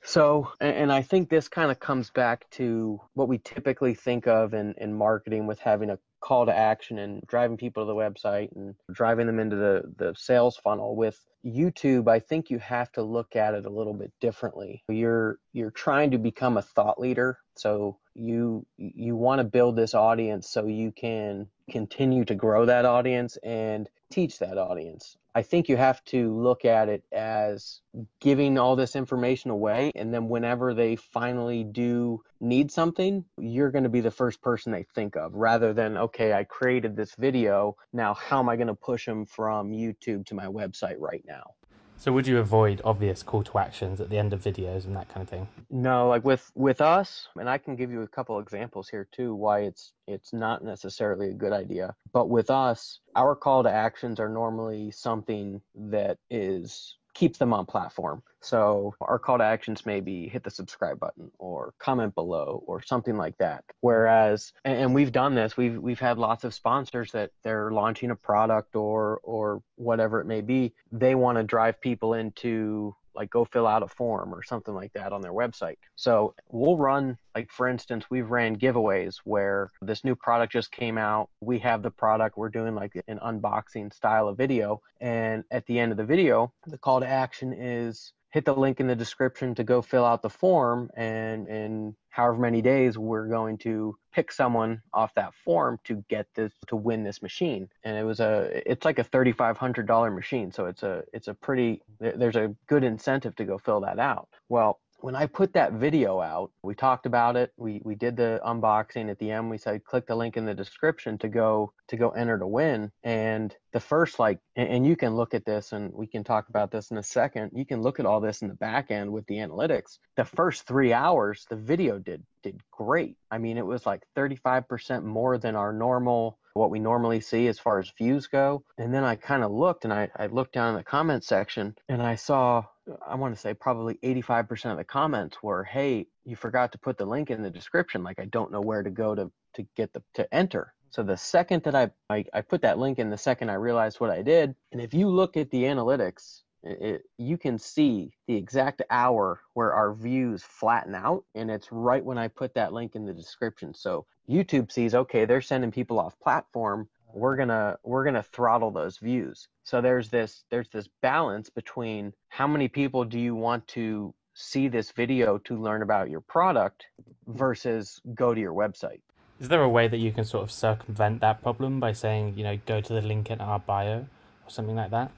[0.03, 4.53] so, and I think this kind of comes back to what we typically think of
[4.53, 8.55] in, in marketing with having a call to action and driving people to the website
[8.55, 13.03] and driving them into the, the sales funnel with YouTube, I think you have to
[13.03, 14.83] look at it a little bit differently.
[14.87, 19.93] You're you're trying to become a thought leader, so you you want to build this
[19.93, 25.17] audience so you can continue to grow that audience and teach that audience.
[25.35, 27.81] I think you have to look at it as
[28.21, 29.91] giving all this information away.
[29.95, 34.71] And then whenever they finally do need something, you're going to be the first person
[34.71, 37.75] they think of rather than, okay, I created this video.
[37.91, 41.55] Now, how am I going to push them from YouTube to my website right now?
[42.03, 45.07] So would you avoid obvious call to actions at the end of videos and that
[45.07, 45.47] kind of thing?
[45.69, 49.33] No, like with with us, and I can give you a couple examples here too
[49.33, 51.95] why it's it's not necessarily a good idea.
[52.11, 57.65] But with us, our call to actions are normally something that is keeps them on
[57.65, 58.23] platform.
[58.41, 62.81] So our call to actions may be hit the subscribe button or comment below or
[62.81, 63.63] something like that.
[63.81, 68.15] Whereas, and we've done this, we've we've had lots of sponsors that they're launching a
[68.15, 70.73] product or or whatever it may be.
[70.91, 74.93] They want to drive people into like go fill out a form or something like
[74.93, 75.77] that on their website.
[75.95, 80.97] So we'll run, like for instance, we've ran giveaways where this new product just came
[80.97, 81.29] out.
[81.41, 84.81] We have the product, we're doing like an unboxing style of video.
[85.01, 88.79] And at the end of the video, the call to action is hit the link
[88.79, 93.27] in the description to go fill out the form and in however many days we're
[93.27, 97.69] going to pick someone off that form to get this to win this machine.
[97.83, 101.83] And it was a it's like a $3500 machine so it's a it's a pretty
[101.99, 104.29] there's a good incentive to go fill that out.
[104.49, 107.51] Well when I put that video out, we talked about it.
[107.57, 109.49] We we did the unboxing at the end.
[109.49, 112.89] We said click the link in the description to go to go enter to win.
[113.03, 116.71] And the first like and you can look at this and we can talk about
[116.71, 117.51] this in a second.
[117.53, 119.97] You can look at all this in the back end with the analytics.
[120.15, 123.17] The first 3 hours the video did did great.
[123.29, 127.59] I mean it was like 35% more than our normal what we normally see as
[127.59, 128.63] far as views go.
[128.77, 131.75] And then I kind of looked and I, I looked down in the comment section
[131.89, 132.65] and I saw
[133.07, 136.97] I want to say probably 85% of the comments were, "Hey, you forgot to put
[136.97, 138.03] the link in the description.
[138.03, 141.17] Like I don't know where to go to to get the to enter." So the
[141.17, 144.21] second that I, I, I put that link in, the second I realized what I
[144.21, 149.41] did, and if you look at the analytics, it, you can see the exact hour
[149.53, 153.13] where our views flatten out, and it's right when I put that link in the
[153.13, 153.73] description.
[153.73, 156.87] So YouTube sees, okay, they're sending people off platform.
[157.13, 159.47] We're gonna we're gonna throttle those views.
[159.63, 164.67] So there's this there's this balance between how many people do you want to see
[164.67, 166.87] this video to learn about your product
[167.27, 169.01] versus go to your website.
[169.39, 172.43] Is there a way that you can sort of circumvent that problem by saying you
[172.43, 175.11] know go to the link in our bio or something like that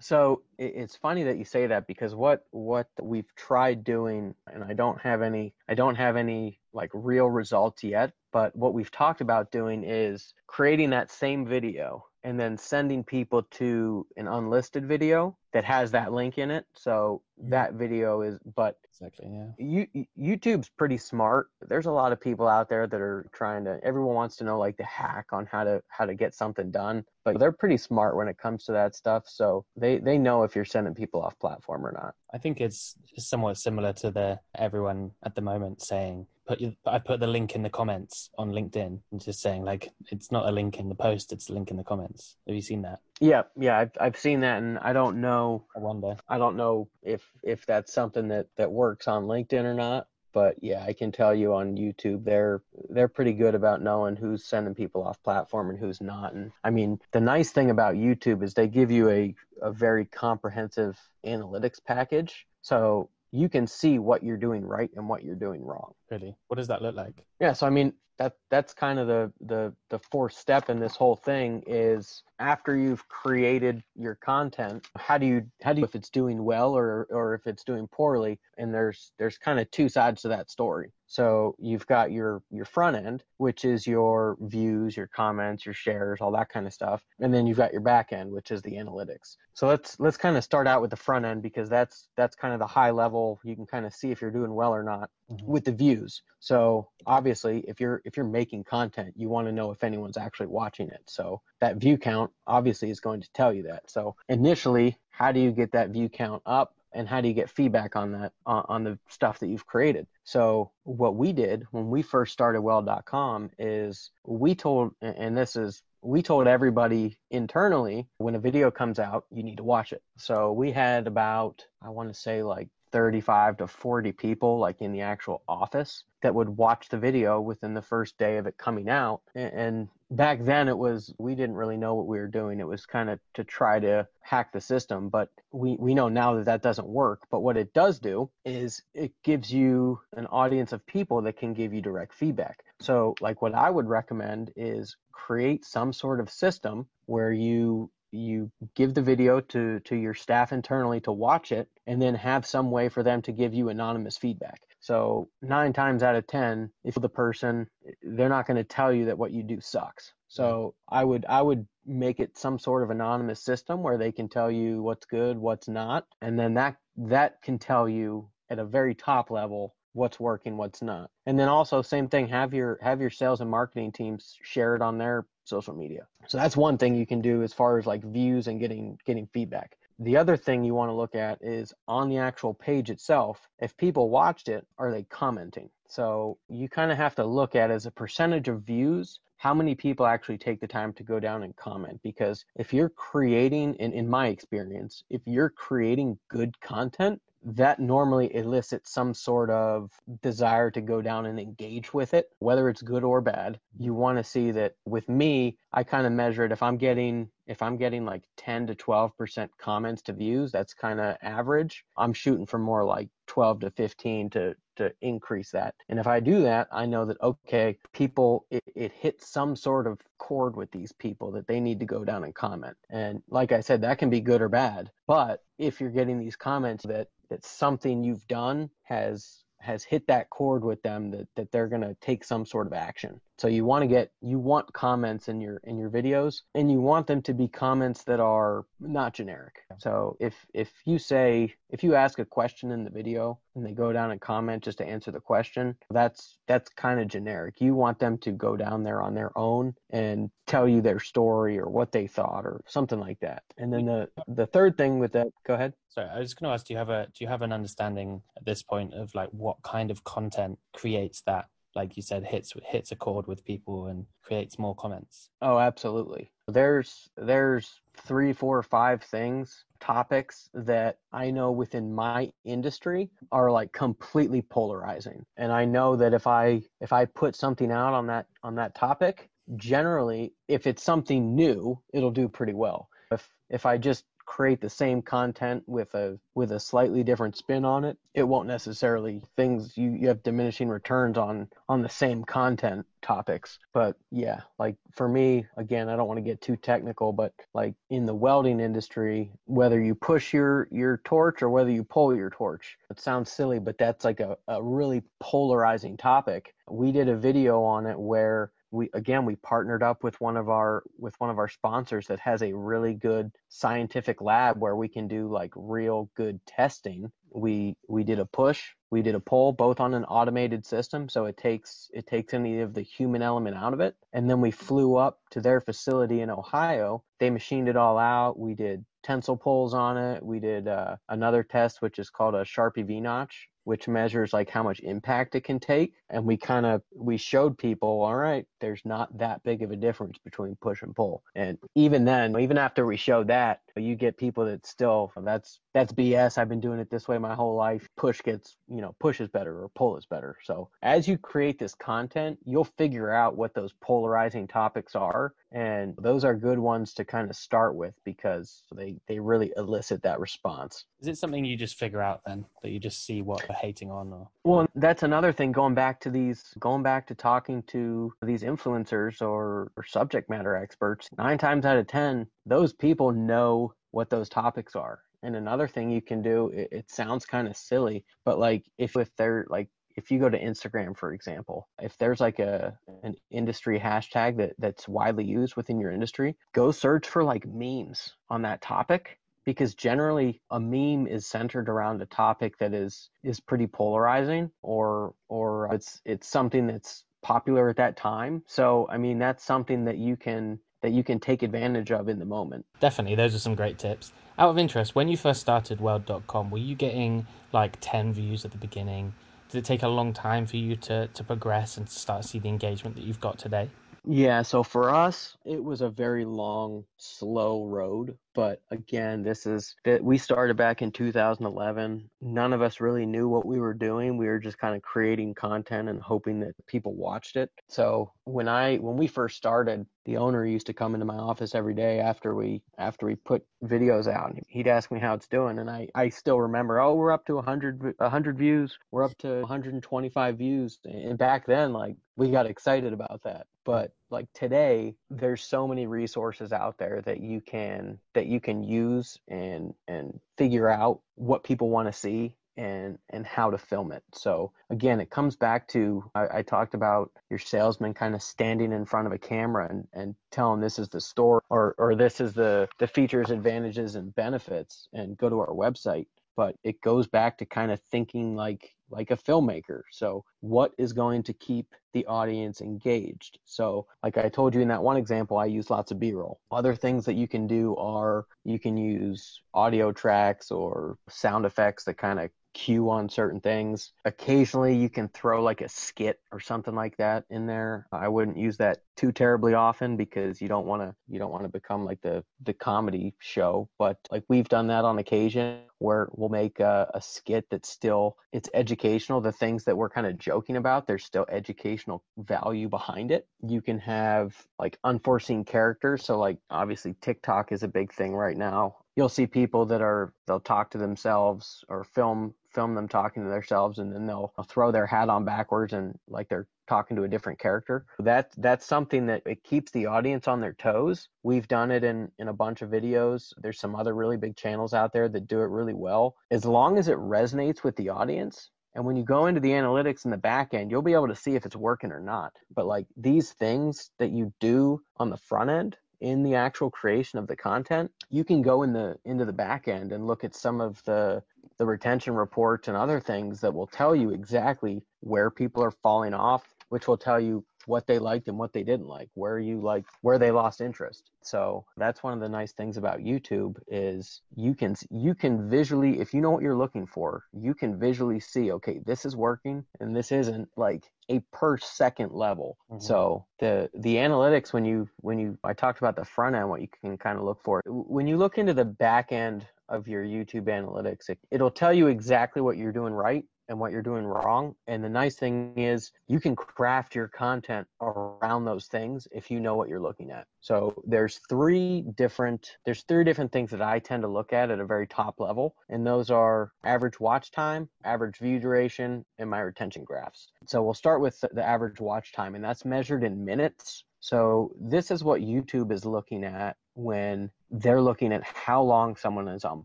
[0.00, 4.72] so it's funny that you say that because what what we've tried doing and i
[4.72, 9.20] don't have any i don't have any like real results yet but what we've talked
[9.20, 15.36] about doing is creating that same video and then sending people to an unlisted video
[15.52, 16.64] that has that link in it.
[16.72, 19.48] So that video is, but exactly, yeah.
[19.58, 21.48] You, YouTube's pretty smart.
[21.68, 23.78] There's a lot of people out there that are trying to.
[23.84, 27.04] Everyone wants to know like the hack on how to how to get something done,
[27.24, 29.24] but they're pretty smart when it comes to that stuff.
[29.28, 32.14] So they they know if you're sending people off platform or not.
[32.32, 37.20] I think it's somewhat similar to the everyone at the moment saying put I put
[37.20, 40.78] the link in the comments on LinkedIn and just saying like it's not a link
[40.78, 42.36] in the post, it's a link in the comments.
[42.46, 43.00] Have you seen that?
[43.20, 45.66] Yeah, yeah, I've I've seen that, and I don't know.
[45.76, 46.16] I wonder.
[46.28, 50.08] I don't know if if that's something that that works on LinkedIn or not.
[50.32, 54.44] But yeah, I can tell you on YouTube, they're they're pretty good about knowing who's
[54.44, 56.34] sending people off platform and who's not.
[56.34, 60.04] And I mean, the nice thing about YouTube is they give you a a very
[60.04, 62.46] comprehensive analytics package.
[62.62, 65.92] So you can see what you're doing right and what you're doing wrong.
[66.08, 66.36] Really?
[66.46, 67.24] What does that look like?
[67.40, 70.94] Yeah, so I mean that that's kind of the the the fourth step in this
[70.94, 75.94] whole thing is after you've created your content, how do you how do you if
[75.94, 78.40] it's doing well or or if it's doing poorly?
[78.58, 80.92] And there's there's kind of two sides to that story.
[81.06, 86.20] So you've got your your front end, which is your views, your comments, your shares,
[86.20, 88.72] all that kind of stuff, and then you've got your back end, which is the
[88.72, 89.36] analytics.
[89.52, 92.52] So let's let's kind of start out with the front end because that's that's kind
[92.52, 93.38] of the high level.
[93.44, 95.46] You can kind of see if you're doing well or not mm-hmm.
[95.46, 96.22] with the views.
[96.40, 100.48] So obviously, if you're if you're making content, you want to know if anyone's actually
[100.48, 101.02] watching it.
[101.06, 103.90] So that view count obviously is going to tell you that.
[103.90, 106.74] So initially, how do you get that view count up?
[106.94, 110.06] and how do you get feedback on that on, on the stuff that you've created
[110.22, 115.82] so what we did when we first started weld.com is we told and this is
[116.02, 120.52] we told everybody internally when a video comes out you need to watch it so
[120.52, 125.00] we had about i want to say like 35 to 40 people like in the
[125.00, 129.20] actual office that would watch the video within the first day of it coming out.
[129.34, 132.60] And back then it was we didn't really know what we were doing.
[132.60, 136.34] It was kind of to try to hack the system but we we know now
[136.34, 137.22] that that doesn't work.
[137.32, 141.52] But what it does do is it gives you an audience of people that can
[141.52, 142.62] give you direct feedback.
[142.80, 148.50] So like what i would recommend is create some sort of system where you you
[148.74, 152.70] give the video to to your staff internally to watch it and then have some
[152.70, 154.60] way for them to give you anonymous feedback.
[154.80, 157.66] So nine times out of ten if the person
[158.02, 160.12] they're not going to tell you that what you do sucks.
[160.28, 164.28] So i would i would make it some sort of anonymous system where they can
[164.28, 168.64] tell you what's good what's not and then that that can tell you at a
[168.64, 173.00] very top level what's working what's not and then also same thing have your have
[173.00, 176.06] your sales and marketing teams share it on their social media.
[176.26, 179.28] So that's one thing you can do as far as like views and getting getting
[179.32, 179.76] feedback.
[180.00, 183.76] the other thing you want to look at is on the actual page itself, if
[183.76, 185.70] people watched it, are they commenting?
[185.86, 189.74] So you kind of have to look at as a percentage of views how many
[189.74, 193.92] people actually take the time to go down and comment because if you're creating in,
[193.92, 199.90] in my experience if you're creating good content that normally elicits some sort of
[200.22, 203.60] desire to go down and engage with it, whether it's good or bad.
[203.78, 204.00] You mm-hmm.
[204.00, 207.62] want to see that with me, I kind of measure it if I'm getting if
[207.62, 211.84] I'm getting like 10 to 12% comments to views, that's kind of average.
[211.96, 215.72] I'm shooting for more like 12 to 15 to to increase that.
[215.88, 219.86] And if I do that, I know that okay, people it, it hits some sort
[219.86, 222.76] of chord with these people that they need to go down and comment.
[222.90, 224.90] And like I said, that can be good or bad.
[225.06, 230.28] But if you're getting these comments that that something you've done has has hit that
[230.28, 233.64] chord with them that, that they're going to take some sort of action so you
[233.64, 237.20] want to get you want comments in your in your videos and you want them
[237.22, 239.56] to be comments that are not generic.
[239.78, 243.72] So if if you say if you ask a question in the video and they
[243.72, 247.60] go down and comment just to answer the question that's that's kind of generic.
[247.60, 251.58] You want them to go down there on their own and tell you their story
[251.58, 253.42] or what they thought or something like that.
[253.58, 255.74] And then the the third thing with that go ahead.
[255.88, 258.22] Sorry i was going to ask do you have a do you have an understanding
[258.36, 262.52] at this point of like what kind of content creates that like you said hits
[262.64, 265.30] hits a chord with people and creates more comments.
[265.42, 266.30] Oh absolutely.
[266.46, 273.72] There's there's three four five things topics that i know within my industry are like
[273.72, 275.24] completely polarizing.
[275.36, 278.74] And i know that if i if i put something out on that on that
[278.74, 282.88] topic generally if it's something new it'll do pretty well.
[283.10, 287.64] If if i just create the same content with a with a slightly different spin
[287.64, 292.24] on it it won't necessarily things you, you have diminishing returns on on the same
[292.24, 293.58] content topics.
[293.72, 297.74] But yeah like for me again i don't want to get too technical but like
[297.90, 302.30] in the welding industry whether you push your your torch or whether you pull your
[302.30, 306.54] torch it sounds silly but that's like a, a really polarizing topic.
[306.70, 310.48] We did a video on it where we again we partnered up with one of
[310.48, 314.88] our with one of our sponsors that has a really good scientific lab where we
[314.88, 317.10] can do like real good testing.
[317.30, 321.24] We we did a push we did a pull both on an automated system so
[321.24, 323.94] it takes it takes any of the human element out of it.
[324.12, 327.02] And then we flew up to their facility in ohio.
[327.20, 328.38] They machined it all out.
[328.38, 330.22] We did tensile pulls on it.
[330.22, 334.48] We did uh, another test which is called a Charpy v notch which measures like
[334.48, 338.46] how much impact it can take and we kind of we showed people all right
[338.64, 341.22] there's not that big of a difference between push and pull.
[341.34, 345.92] And even then even after we showed that you get people that still that's that's
[345.92, 347.86] bs i've been doing it this way my whole life.
[347.96, 350.36] Push gets you know push is better or pull is better.
[350.44, 355.94] So as you create this content you'll figure out what those polarizing topics are and
[355.98, 360.18] those are good ones to kind of start with because they they really elicit that
[360.20, 360.84] response.
[361.00, 363.90] Is it something you just figure out then that you just see what they're hating
[363.90, 364.28] on or?
[364.42, 369.22] Well that's another thing going back to these going back to talking to these influencers
[369.22, 374.28] or, or subject matter experts nine times out of ten those people know what those
[374.28, 375.00] topics are.
[375.22, 378.96] And another thing you can do it, it sounds kind of silly but like if
[378.96, 383.14] if they're like if you go to Instagram, for example, if there's like a an
[383.30, 388.42] industry hashtag that that's widely used within your industry, go search for like memes on
[388.42, 393.66] that topic because generally a meme is centered around a topic that is is pretty
[393.66, 398.42] polarizing or or it's it's something that's popular at that time.
[398.46, 402.18] So I mean that's something that you can that you can take advantage of in
[402.18, 402.66] the moment.
[402.78, 404.12] Definitely, those are some great tips.
[404.38, 408.50] Out of interest, when you first started Weld.com, were you getting like 10 views at
[408.50, 409.14] the beginning?
[409.54, 412.28] Did it take a long time for you to, to progress and to start to
[412.28, 413.70] see the engagement that you've got today?
[414.04, 418.18] Yeah, so for us, it was a very long, slow road.
[418.34, 422.10] But again, this is that we started back in 2011.
[422.20, 424.16] None of us really knew what we were doing.
[424.16, 427.48] We were just kind of creating content and hoping that people watched it.
[427.68, 431.54] So when I when we first started, the owner used to come into my office
[431.54, 434.30] every day after we after we put videos out.
[434.30, 436.80] And he'd ask me how it's doing, and I I still remember.
[436.80, 438.78] Oh, we're up to 100 100 views.
[438.90, 440.78] We're up to 125 views.
[440.84, 443.46] And back then, like we got excited about that.
[443.64, 448.62] But like today, there's so many resources out there that you can that you can
[448.62, 453.90] use and and figure out what people want to see and and how to film
[453.90, 458.22] it so again it comes back to I, I, talked about your salesman kind of
[458.22, 461.94] standing in front of a camera and and telling this is the store or or
[461.96, 466.80] this is the the features advantages and benefits and go to our website but it
[466.80, 469.82] goes back to kind of thinking like like a filmmaker.
[469.90, 473.38] So, what is going to keep the audience engaged?
[473.44, 476.40] So, like I told you in that one example, I use lots of B roll.
[476.50, 481.84] Other things that you can do are you can use audio tracks or sound effects
[481.84, 483.92] that kind of cue on certain things.
[484.04, 487.86] Occasionally, you can throw like a skit or something like that in there.
[487.92, 491.42] I wouldn't use that too terribly often because you don't want to you don't want
[491.42, 493.68] to become like the the comedy show.
[493.78, 498.16] But like we've done that on occasion where we'll make a, a skit that's still
[498.32, 499.20] it's educational.
[499.20, 503.26] The things that we're kind of joking about, there's still educational value behind it.
[503.46, 506.04] You can have like unforeseen characters.
[506.04, 510.12] So like obviously TikTok is a big thing right now you'll see people that are
[510.26, 514.70] they'll talk to themselves or film film them talking to themselves and then they'll, throw
[514.70, 517.84] their hat on backwards and like they're talking to a different character.
[517.98, 521.08] That that's something that it keeps the audience on their toes.
[521.22, 523.32] We've done it in in a bunch of videos.
[523.38, 526.16] There's some other really big channels out there that do it really well.
[526.30, 530.04] As long as it resonates with the audience and when you go into the analytics
[530.04, 532.32] in the back end you'll be able to see if it's working or not.
[532.54, 537.18] But like these things that you do on the front end in the actual creation
[537.18, 540.34] of the content, you can go in the into the back end and look at
[540.34, 541.22] some of the
[541.58, 546.14] the retention reports and other things that will tell you exactly where people are falling
[546.14, 549.60] off, which will tell you what they liked and what they didn't like, where you
[549.60, 551.10] like where they lost interest.
[551.22, 556.00] So that's one of the nice things about YouTube is you can you can visually
[556.00, 559.64] if you know what you're looking for, you can visually see okay, this is working
[559.80, 562.58] and this isn't like a per second level.
[562.70, 562.80] Mm-hmm.
[562.80, 566.60] So the the analytics when you when you I talked about the front end what
[566.60, 567.62] you can kind of look for.
[567.66, 571.88] When you look into the back end of your YouTube analytics, it, it'll tell you
[571.88, 574.54] exactly what you're doing right and what you're doing wrong.
[574.66, 579.40] And the nice thing is you can craft your content around those things if you
[579.40, 580.26] know what you're looking at.
[580.40, 584.60] So there's three different there's three different things that I tend to look at at
[584.60, 589.40] a very top level, and those are average watch time, average view duration, and my
[589.40, 590.28] retention graphs.
[590.46, 593.84] So we'll start with the average watch time, and that's measured in minutes.
[594.00, 599.28] So this is what YouTube is looking at when they're looking at how long someone
[599.28, 599.64] is on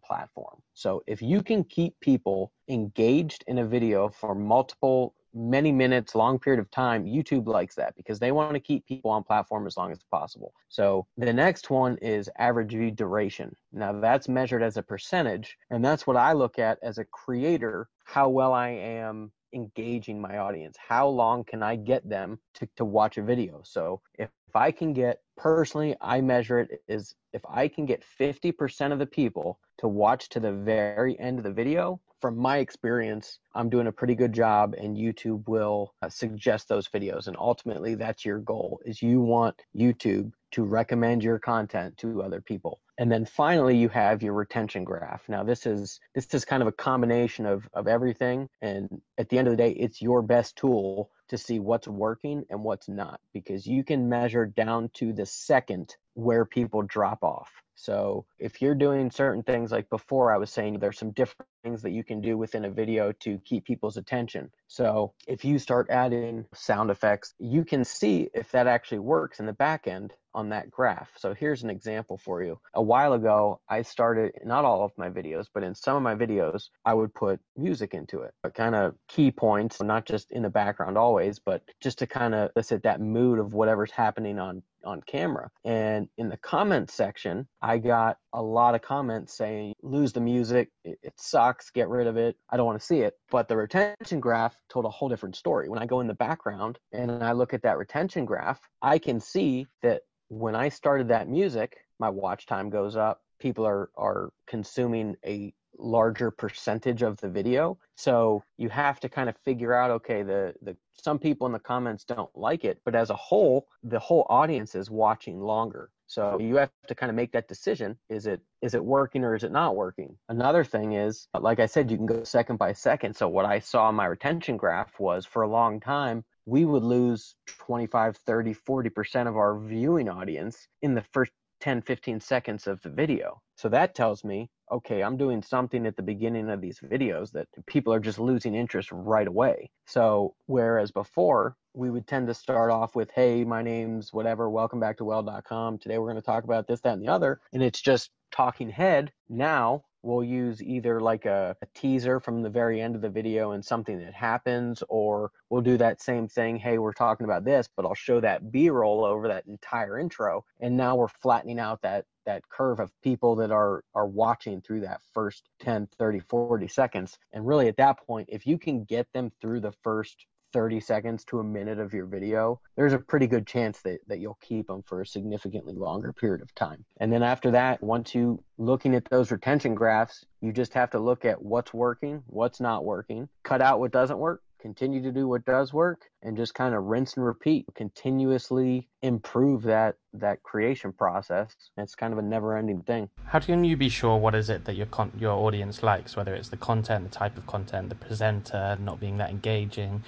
[0.06, 0.62] platform.
[0.74, 6.40] So if you can keep people engaged in a video for multiple many minutes, long
[6.40, 9.78] period of time, YouTube likes that because they want to keep people on platform as
[9.78, 10.54] long as possible.
[10.70, 13.56] So the next one is average view duration.
[13.72, 17.90] Now that's measured as a percentage, and that's what I look at as a creator,
[18.06, 20.78] how well I am engaging my audience.
[20.78, 23.62] How long can I get them to, to watch a video?
[23.64, 28.04] So if, if I can get personally, I measure it is if I can get
[28.20, 32.58] 50% of the people to watch to the very end of the video, from my
[32.58, 37.28] experience, I'm doing a pretty good job and YouTube will uh, suggest those videos.
[37.28, 42.42] And ultimately that's your goal is you want YouTube to recommend your content to other
[42.42, 42.82] people.
[42.98, 45.24] And then finally you have your retention graph.
[45.30, 48.50] Now this is this is kind of a combination of, of everything.
[48.62, 52.44] And at the end of the day, it's your best tool to see what's working
[52.50, 57.50] and what's not because you can measure down to the second where people drop off.
[57.80, 61.82] So if you're doing certain things like before I was saying there's some different things
[61.84, 64.52] that you can do within a video to keep people's attention.
[64.68, 69.46] So if you start adding sound effects, you can see if that actually works in
[69.46, 71.10] the back end on that graph.
[71.18, 72.60] So here's an example for you.
[72.74, 76.16] A while ago, I started not all of my videos, but in some of my
[76.16, 78.34] videos, I would put music into it.
[78.44, 82.36] But kind of key points, not just in the background always, but just to kind
[82.36, 85.50] of elicit that mood of whatever's happening on on camera.
[85.66, 87.48] And in the comments section,
[87.78, 92.18] got a lot of comments saying, lose the music, it, it sucks, get rid of
[92.18, 93.16] it, I don't want to see it.
[93.30, 95.70] But the retention graph told a whole different story.
[95.70, 99.20] When I go in the background and I look at that retention graph, I can
[99.20, 103.22] see that when I started that music, my watch time goes up.
[103.40, 107.78] People are, are consuming a larger percentage of the video.
[107.96, 111.60] So you have to kind of figure out, okay, the, the some people in the
[111.60, 115.90] comments don't like it, but as a whole, the whole audience is watching longer.
[116.10, 117.96] So you have to kind of make that decision.
[118.10, 120.18] Is it is it working or is it not working?
[120.28, 123.16] Another thing is, like I said, you can go second by second.
[123.16, 126.82] So what I saw in my retention graph was for a long time, we would
[126.82, 132.82] lose 25, 30, 40% of our viewing audience in the first 10, 15 seconds of
[132.82, 133.42] the video.
[133.56, 137.48] So that tells me, okay, I'm doing something at the beginning of these videos that
[137.66, 139.70] people are just losing interest right away.
[139.86, 144.80] So whereas before we would tend to start off with, hey, my name's whatever, welcome
[144.80, 145.80] back to weld.com.
[145.80, 147.40] Today we're going to talk about this, that, and the other.
[147.54, 149.12] And it's just talking head.
[149.28, 153.52] Now we'll use either like a, a, teaser from the very end of the video
[153.52, 156.56] and something that happens, or we'll do that same thing.
[156.56, 160.46] Hey, we're talking about this, but I'll show that B roll over that entire intro.
[160.60, 164.82] And now we're flattening out that that curve of people that are are watching through
[164.82, 169.12] that first 10 30 40 seconds and really at that point if you can get
[169.14, 173.28] them through the first 30 seconds to a minute of your video, there's a pretty
[173.28, 176.84] good chance that, that you'll keep them for a significantly longer period of time.
[177.00, 181.00] And then after that, once you looking at those retention graphs, you just have to
[181.00, 185.28] look at what's working, what's not working, cut out what doesn't work, continue to do
[185.28, 190.92] what does work and just kind of rinse and repeat continuously improve that that creation
[190.92, 194.50] process it's kind of a never ending thing how can you be sure what is
[194.50, 197.88] it that your con- your audience likes whether it's the content the type of content
[197.90, 200.04] the presenter not being that engaging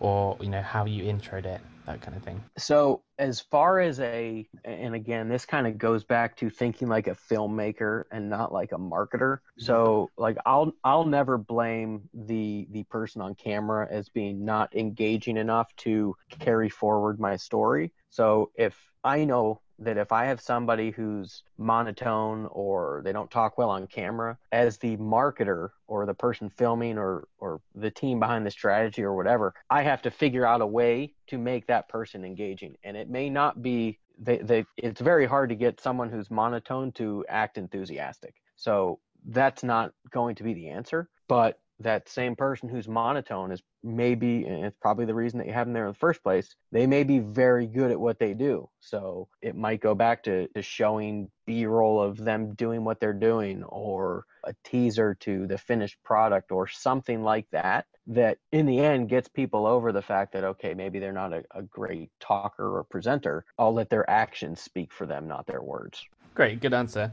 [0.00, 2.42] or you know how you introed it that kind of thing.
[2.58, 7.06] So as far as a and again this kind of goes back to thinking like
[7.06, 9.38] a filmmaker and not like a marketer.
[9.58, 15.36] So like i'll i'll never blame the the person on camera as being not engaging
[15.36, 17.92] enough to carry forward my story.
[18.10, 23.58] So if i know that if I have somebody who's monotone or they don't talk
[23.58, 28.46] well on camera, as the marketer or the person filming or, or the team behind
[28.46, 32.24] the strategy or whatever, I have to figure out a way to make that person
[32.24, 32.76] engaging.
[32.84, 36.92] And it may not be, they, they, it's very hard to get someone who's monotone
[36.92, 38.34] to act enthusiastic.
[38.56, 41.08] So that's not going to be the answer.
[41.28, 45.52] But that same person who's monotone is maybe and it's probably the reason that you
[45.52, 48.34] have them there in the first place they may be very good at what they
[48.34, 48.68] do.
[48.80, 53.62] So it might go back to, to showing b-roll of them doing what they're doing
[53.64, 59.08] or a teaser to the finished product or something like that that in the end
[59.08, 62.84] gets people over the fact that okay maybe they're not a, a great talker or
[62.84, 63.44] presenter.
[63.58, 66.04] I'll let their actions speak for them not their words.
[66.34, 67.12] Great good answer.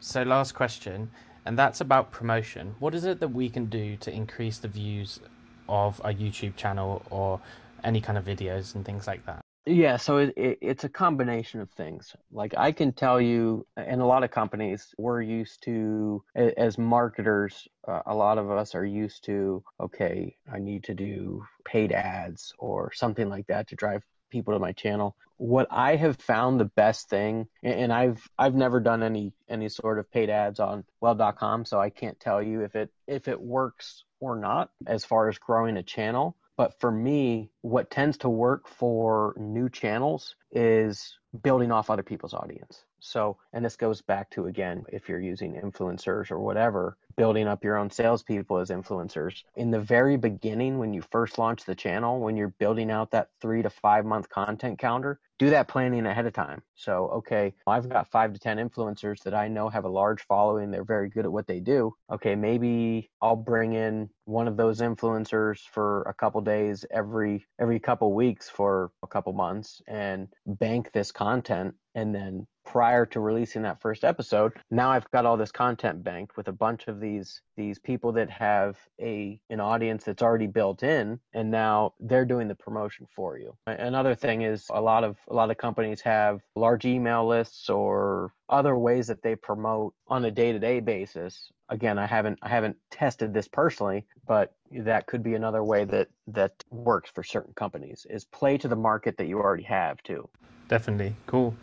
[0.00, 1.10] So last question
[1.44, 2.74] and that's about promotion.
[2.78, 5.20] What is it that we can do to increase the views
[5.68, 7.40] of a YouTube channel or
[7.84, 9.40] any kind of videos and things like that?
[9.64, 12.16] Yeah, so it, it, it's a combination of things.
[12.32, 17.68] Like I can tell you, in a lot of companies, we're used to, as marketers,
[17.86, 22.52] uh, a lot of us are used to, okay, I need to do paid ads
[22.58, 24.02] or something like that to drive
[24.32, 25.14] people to my channel.
[25.36, 29.98] What I have found the best thing, and I've I've never done any any sort
[29.98, 34.04] of paid ads on Weld.com, so I can't tell you if it if it works
[34.18, 36.36] or not as far as growing a channel.
[36.56, 42.34] But for me, what tends to work for new channels is building off other people's
[42.34, 42.84] audience.
[43.04, 47.64] So, and this goes back to again, if you're using influencers or whatever, building up
[47.64, 49.42] your own salespeople as influencers.
[49.56, 53.28] In the very beginning, when you first launch the channel, when you're building out that
[53.40, 56.62] three to five month content calendar, do that planning ahead of time.
[56.76, 60.70] So, okay, I've got five to 10 influencers that I know have a large following.
[60.70, 61.96] They're very good at what they do.
[62.12, 67.80] Okay, maybe I'll bring in one of those influencers for a couple days every every
[67.80, 73.62] couple weeks for a couple months and bank this content and then prior to releasing
[73.62, 77.42] that first episode now i've got all this content banked with a bunch of these
[77.56, 82.48] these people that have a an audience that's already built in and now they're doing
[82.48, 83.54] the promotion for you.
[83.66, 88.32] Another thing is a lot of a lot of companies have large email lists or
[88.48, 91.50] other ways that they promote on a day-to-day basis.
[91.68, 96.08] Again i haven't i haven't tested this personally but that could be another way that
[96.26, 100.28] that works for certain companies is play to the market that you already have too.
[100.68, 101.14] Definitely.
[101.26, 101.54] Cool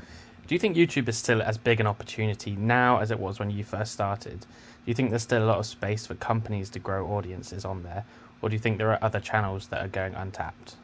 [0.49, 3.51] do you think YouTube is still as big an opportunity now as it was when
[3.51, 4.39] you first started?
[4.39, 4.47] Do
[4.87, 8.03] you think there's still a lot of space for companies to grow audiences on there,
[8.41, 10.77] or do you think there are other channels that are going untapped?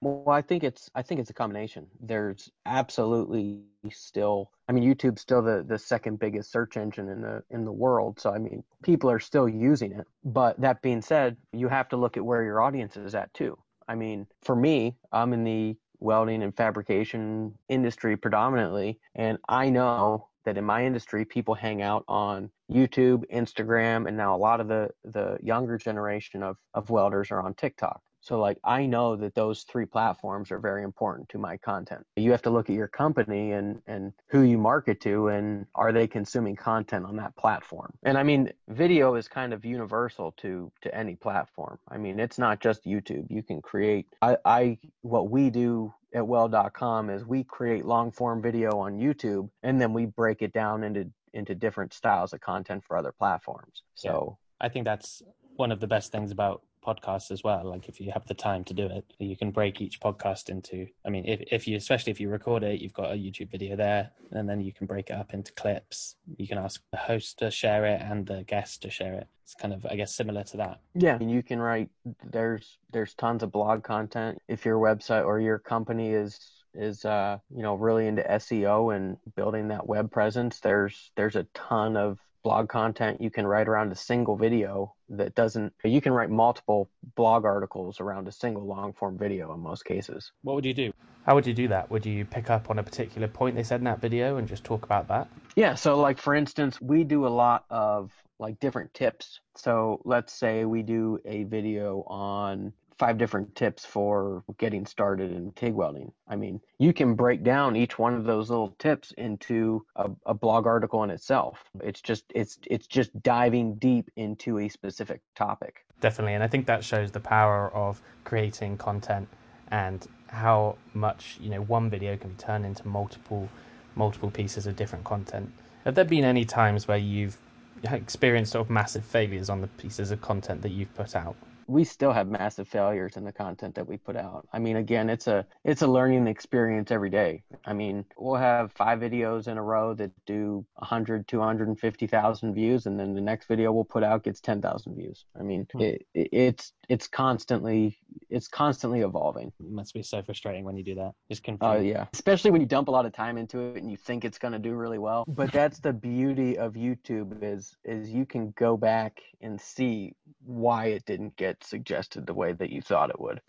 [0.00, 1.86] Well, I think it's I think it's a combination.
[2.00, 3.60] There's absolutely
[3.92, 7.72] still I mean YouTube's still the, the second biggest search engine in the in the
[7.72, 8.18] world.
[8.18, 10.06] So I mean people are still using it.
[10.24, 13.56] But that being said, you have to look at where your audience is at too.
[13.86, 18.98] I mean, for me, I'm in the welding and fabrication industry predominantly.
[19.14, 24.34] And I know that in my industry, people hang out on YouTube, Instagram, and now
[24.34, 28.00] a lot of the, the younger generation of, of welders are on TikTok.
[28.20, 32.04] So like I know that those three platforms are very important to my content.
[32.16, 35.92] You have to look at your company and and who you market to and are
[35.92, 37.92] they consuming content on that platform.
[38.02, 41.78] And I mean video is kind of universal to to any platform.
[41.88, 43.26] I mean it's not just YouTube.
[43.30, 48.42] You can create I I what we do at weld.com is we create long form
[48.42, 52.84] video on YouTube and then we break it down into into different styles of content
[52.84, 53.82] for other platforms.
[53.94, 54.66] So yeah.
[54.66, 55.22] I think that's
[55.56, 57.64] one of the best things about podcasts as well.
[57.64, 60.86] Like if you have the time to do it, you can break each podcast into.
[61.04, 63.76] I mean, if if you especially if you record it, you've got a YouTube video
[63.76, 66.16] there, and then you can break it up into clips.
[66.36, 69.28] You can ask the host to share it and the guest to share it.
[69.44, 70.80] It's kind of, I guess, similar to that.
[70.94, 71.90] Yeah, and you can write.
[72.24, 74.38] There's there's tons of blog content.
[74.48, 76.38] If your website or your company is
[76.74, 81.46] is uh, you know really into SEO and building that web presence, there's there's a
[81.54, 86.12] ton of blog content you can write around a single video that doesn't you can
[86.12, 90.32] write multiple blog articles around a single long form video in most cases.
[90.42, 90.92] What would you do?
[91.26, 91.90] How would you do that?
[91.90, 94.64] Would you pick up on a particular point they said in that video and just
[94.64, 95.28] talk about that?
[95.56, 99.40] Yeah so like for instance we do a lot of like different tips.
[99.56, 105.50] So let's say we do a video on five different tips for getting started in
[105.52, 106.12] TIG welding.
[106.28, 110.34] I mean, you can break down each one of those little tips into a, a,
[110.34, 111.64] blog article in itself.
[111.82, 115.86] It's just it's it's just diving deep into a specific topic.
[116.02, 119.28] Definitely, and I think that shows the power of creating content
[119.68, 123.48] and how much you know one video can be turned into multiple
[123.94, 125.50] multiple pieces of different content.
[125.86, 127.38] Have there been any times where you've
[127.82, 131.36] experienced sort of massive failures on the pieces of content that you've put out?
[131.70, 134.48] We still have massive failures in the content that we put out.
[134.52, 137.44] I mean, again, it's a it's a learning experience every day.
[137.64, 142.98] I mean, we'll have five videos in a row that do 100, 250,000 views, and
[142.98, 145.24] then the next video we'll put out gets 10,000 views.
[145.38, 145.80] I mean, hmm.
[145.80, 147.96] it, it, it's it's constantly
[148.28, 149.52] it's constantly evolving.
[149.60, 151.12] It must be so frustrating when you do that.
[151.30, 151.76] Just confused.
[151.76, 154.24] Oh yeah, especially when you dump a lot of time into it and you think
[154.24, 155.24] it's going to do really well.
[155.40, 160.14] But that's the beauty of YouTube is is you can go back and see
[160.44, 163.40] why it didn't get suggested the way that you thought it would.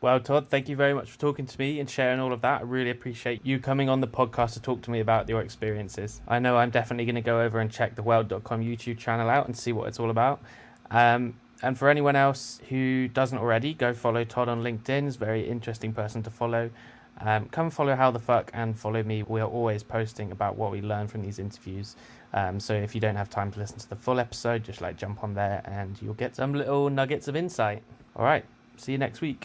[0.00, 2.62] Well, Todd, thank you very much for talking to me and sharing all of that.
[2.62, 6.20] I really appreciate you coming on the podcast to talk to me about your experiences.
[6.26, 9.46] I know I'm definitely going to go over and check the weld.com YouTube channel out
[9.46, 10.42] and see what it's all about.
[10.90, 15.04] Um, and for anyone else who doesn't already, go follow Todd on LinkedIn.
[15.04, 16.70] He's a very interesting person to follow.
[17.20, 19.22] Um, come follow How the Fuck and follow me.
[19.22, 21.94] We are always posting about what we learn from these interviews.
[22.34, 24.96] Um, so if you don't have time to listen to the full episode, just like
[24.96, 27.82] jump on there and you'll get some little nuggets of insight.
[28.16, 28.44] All right,
[28.76, 29.38] see you next week.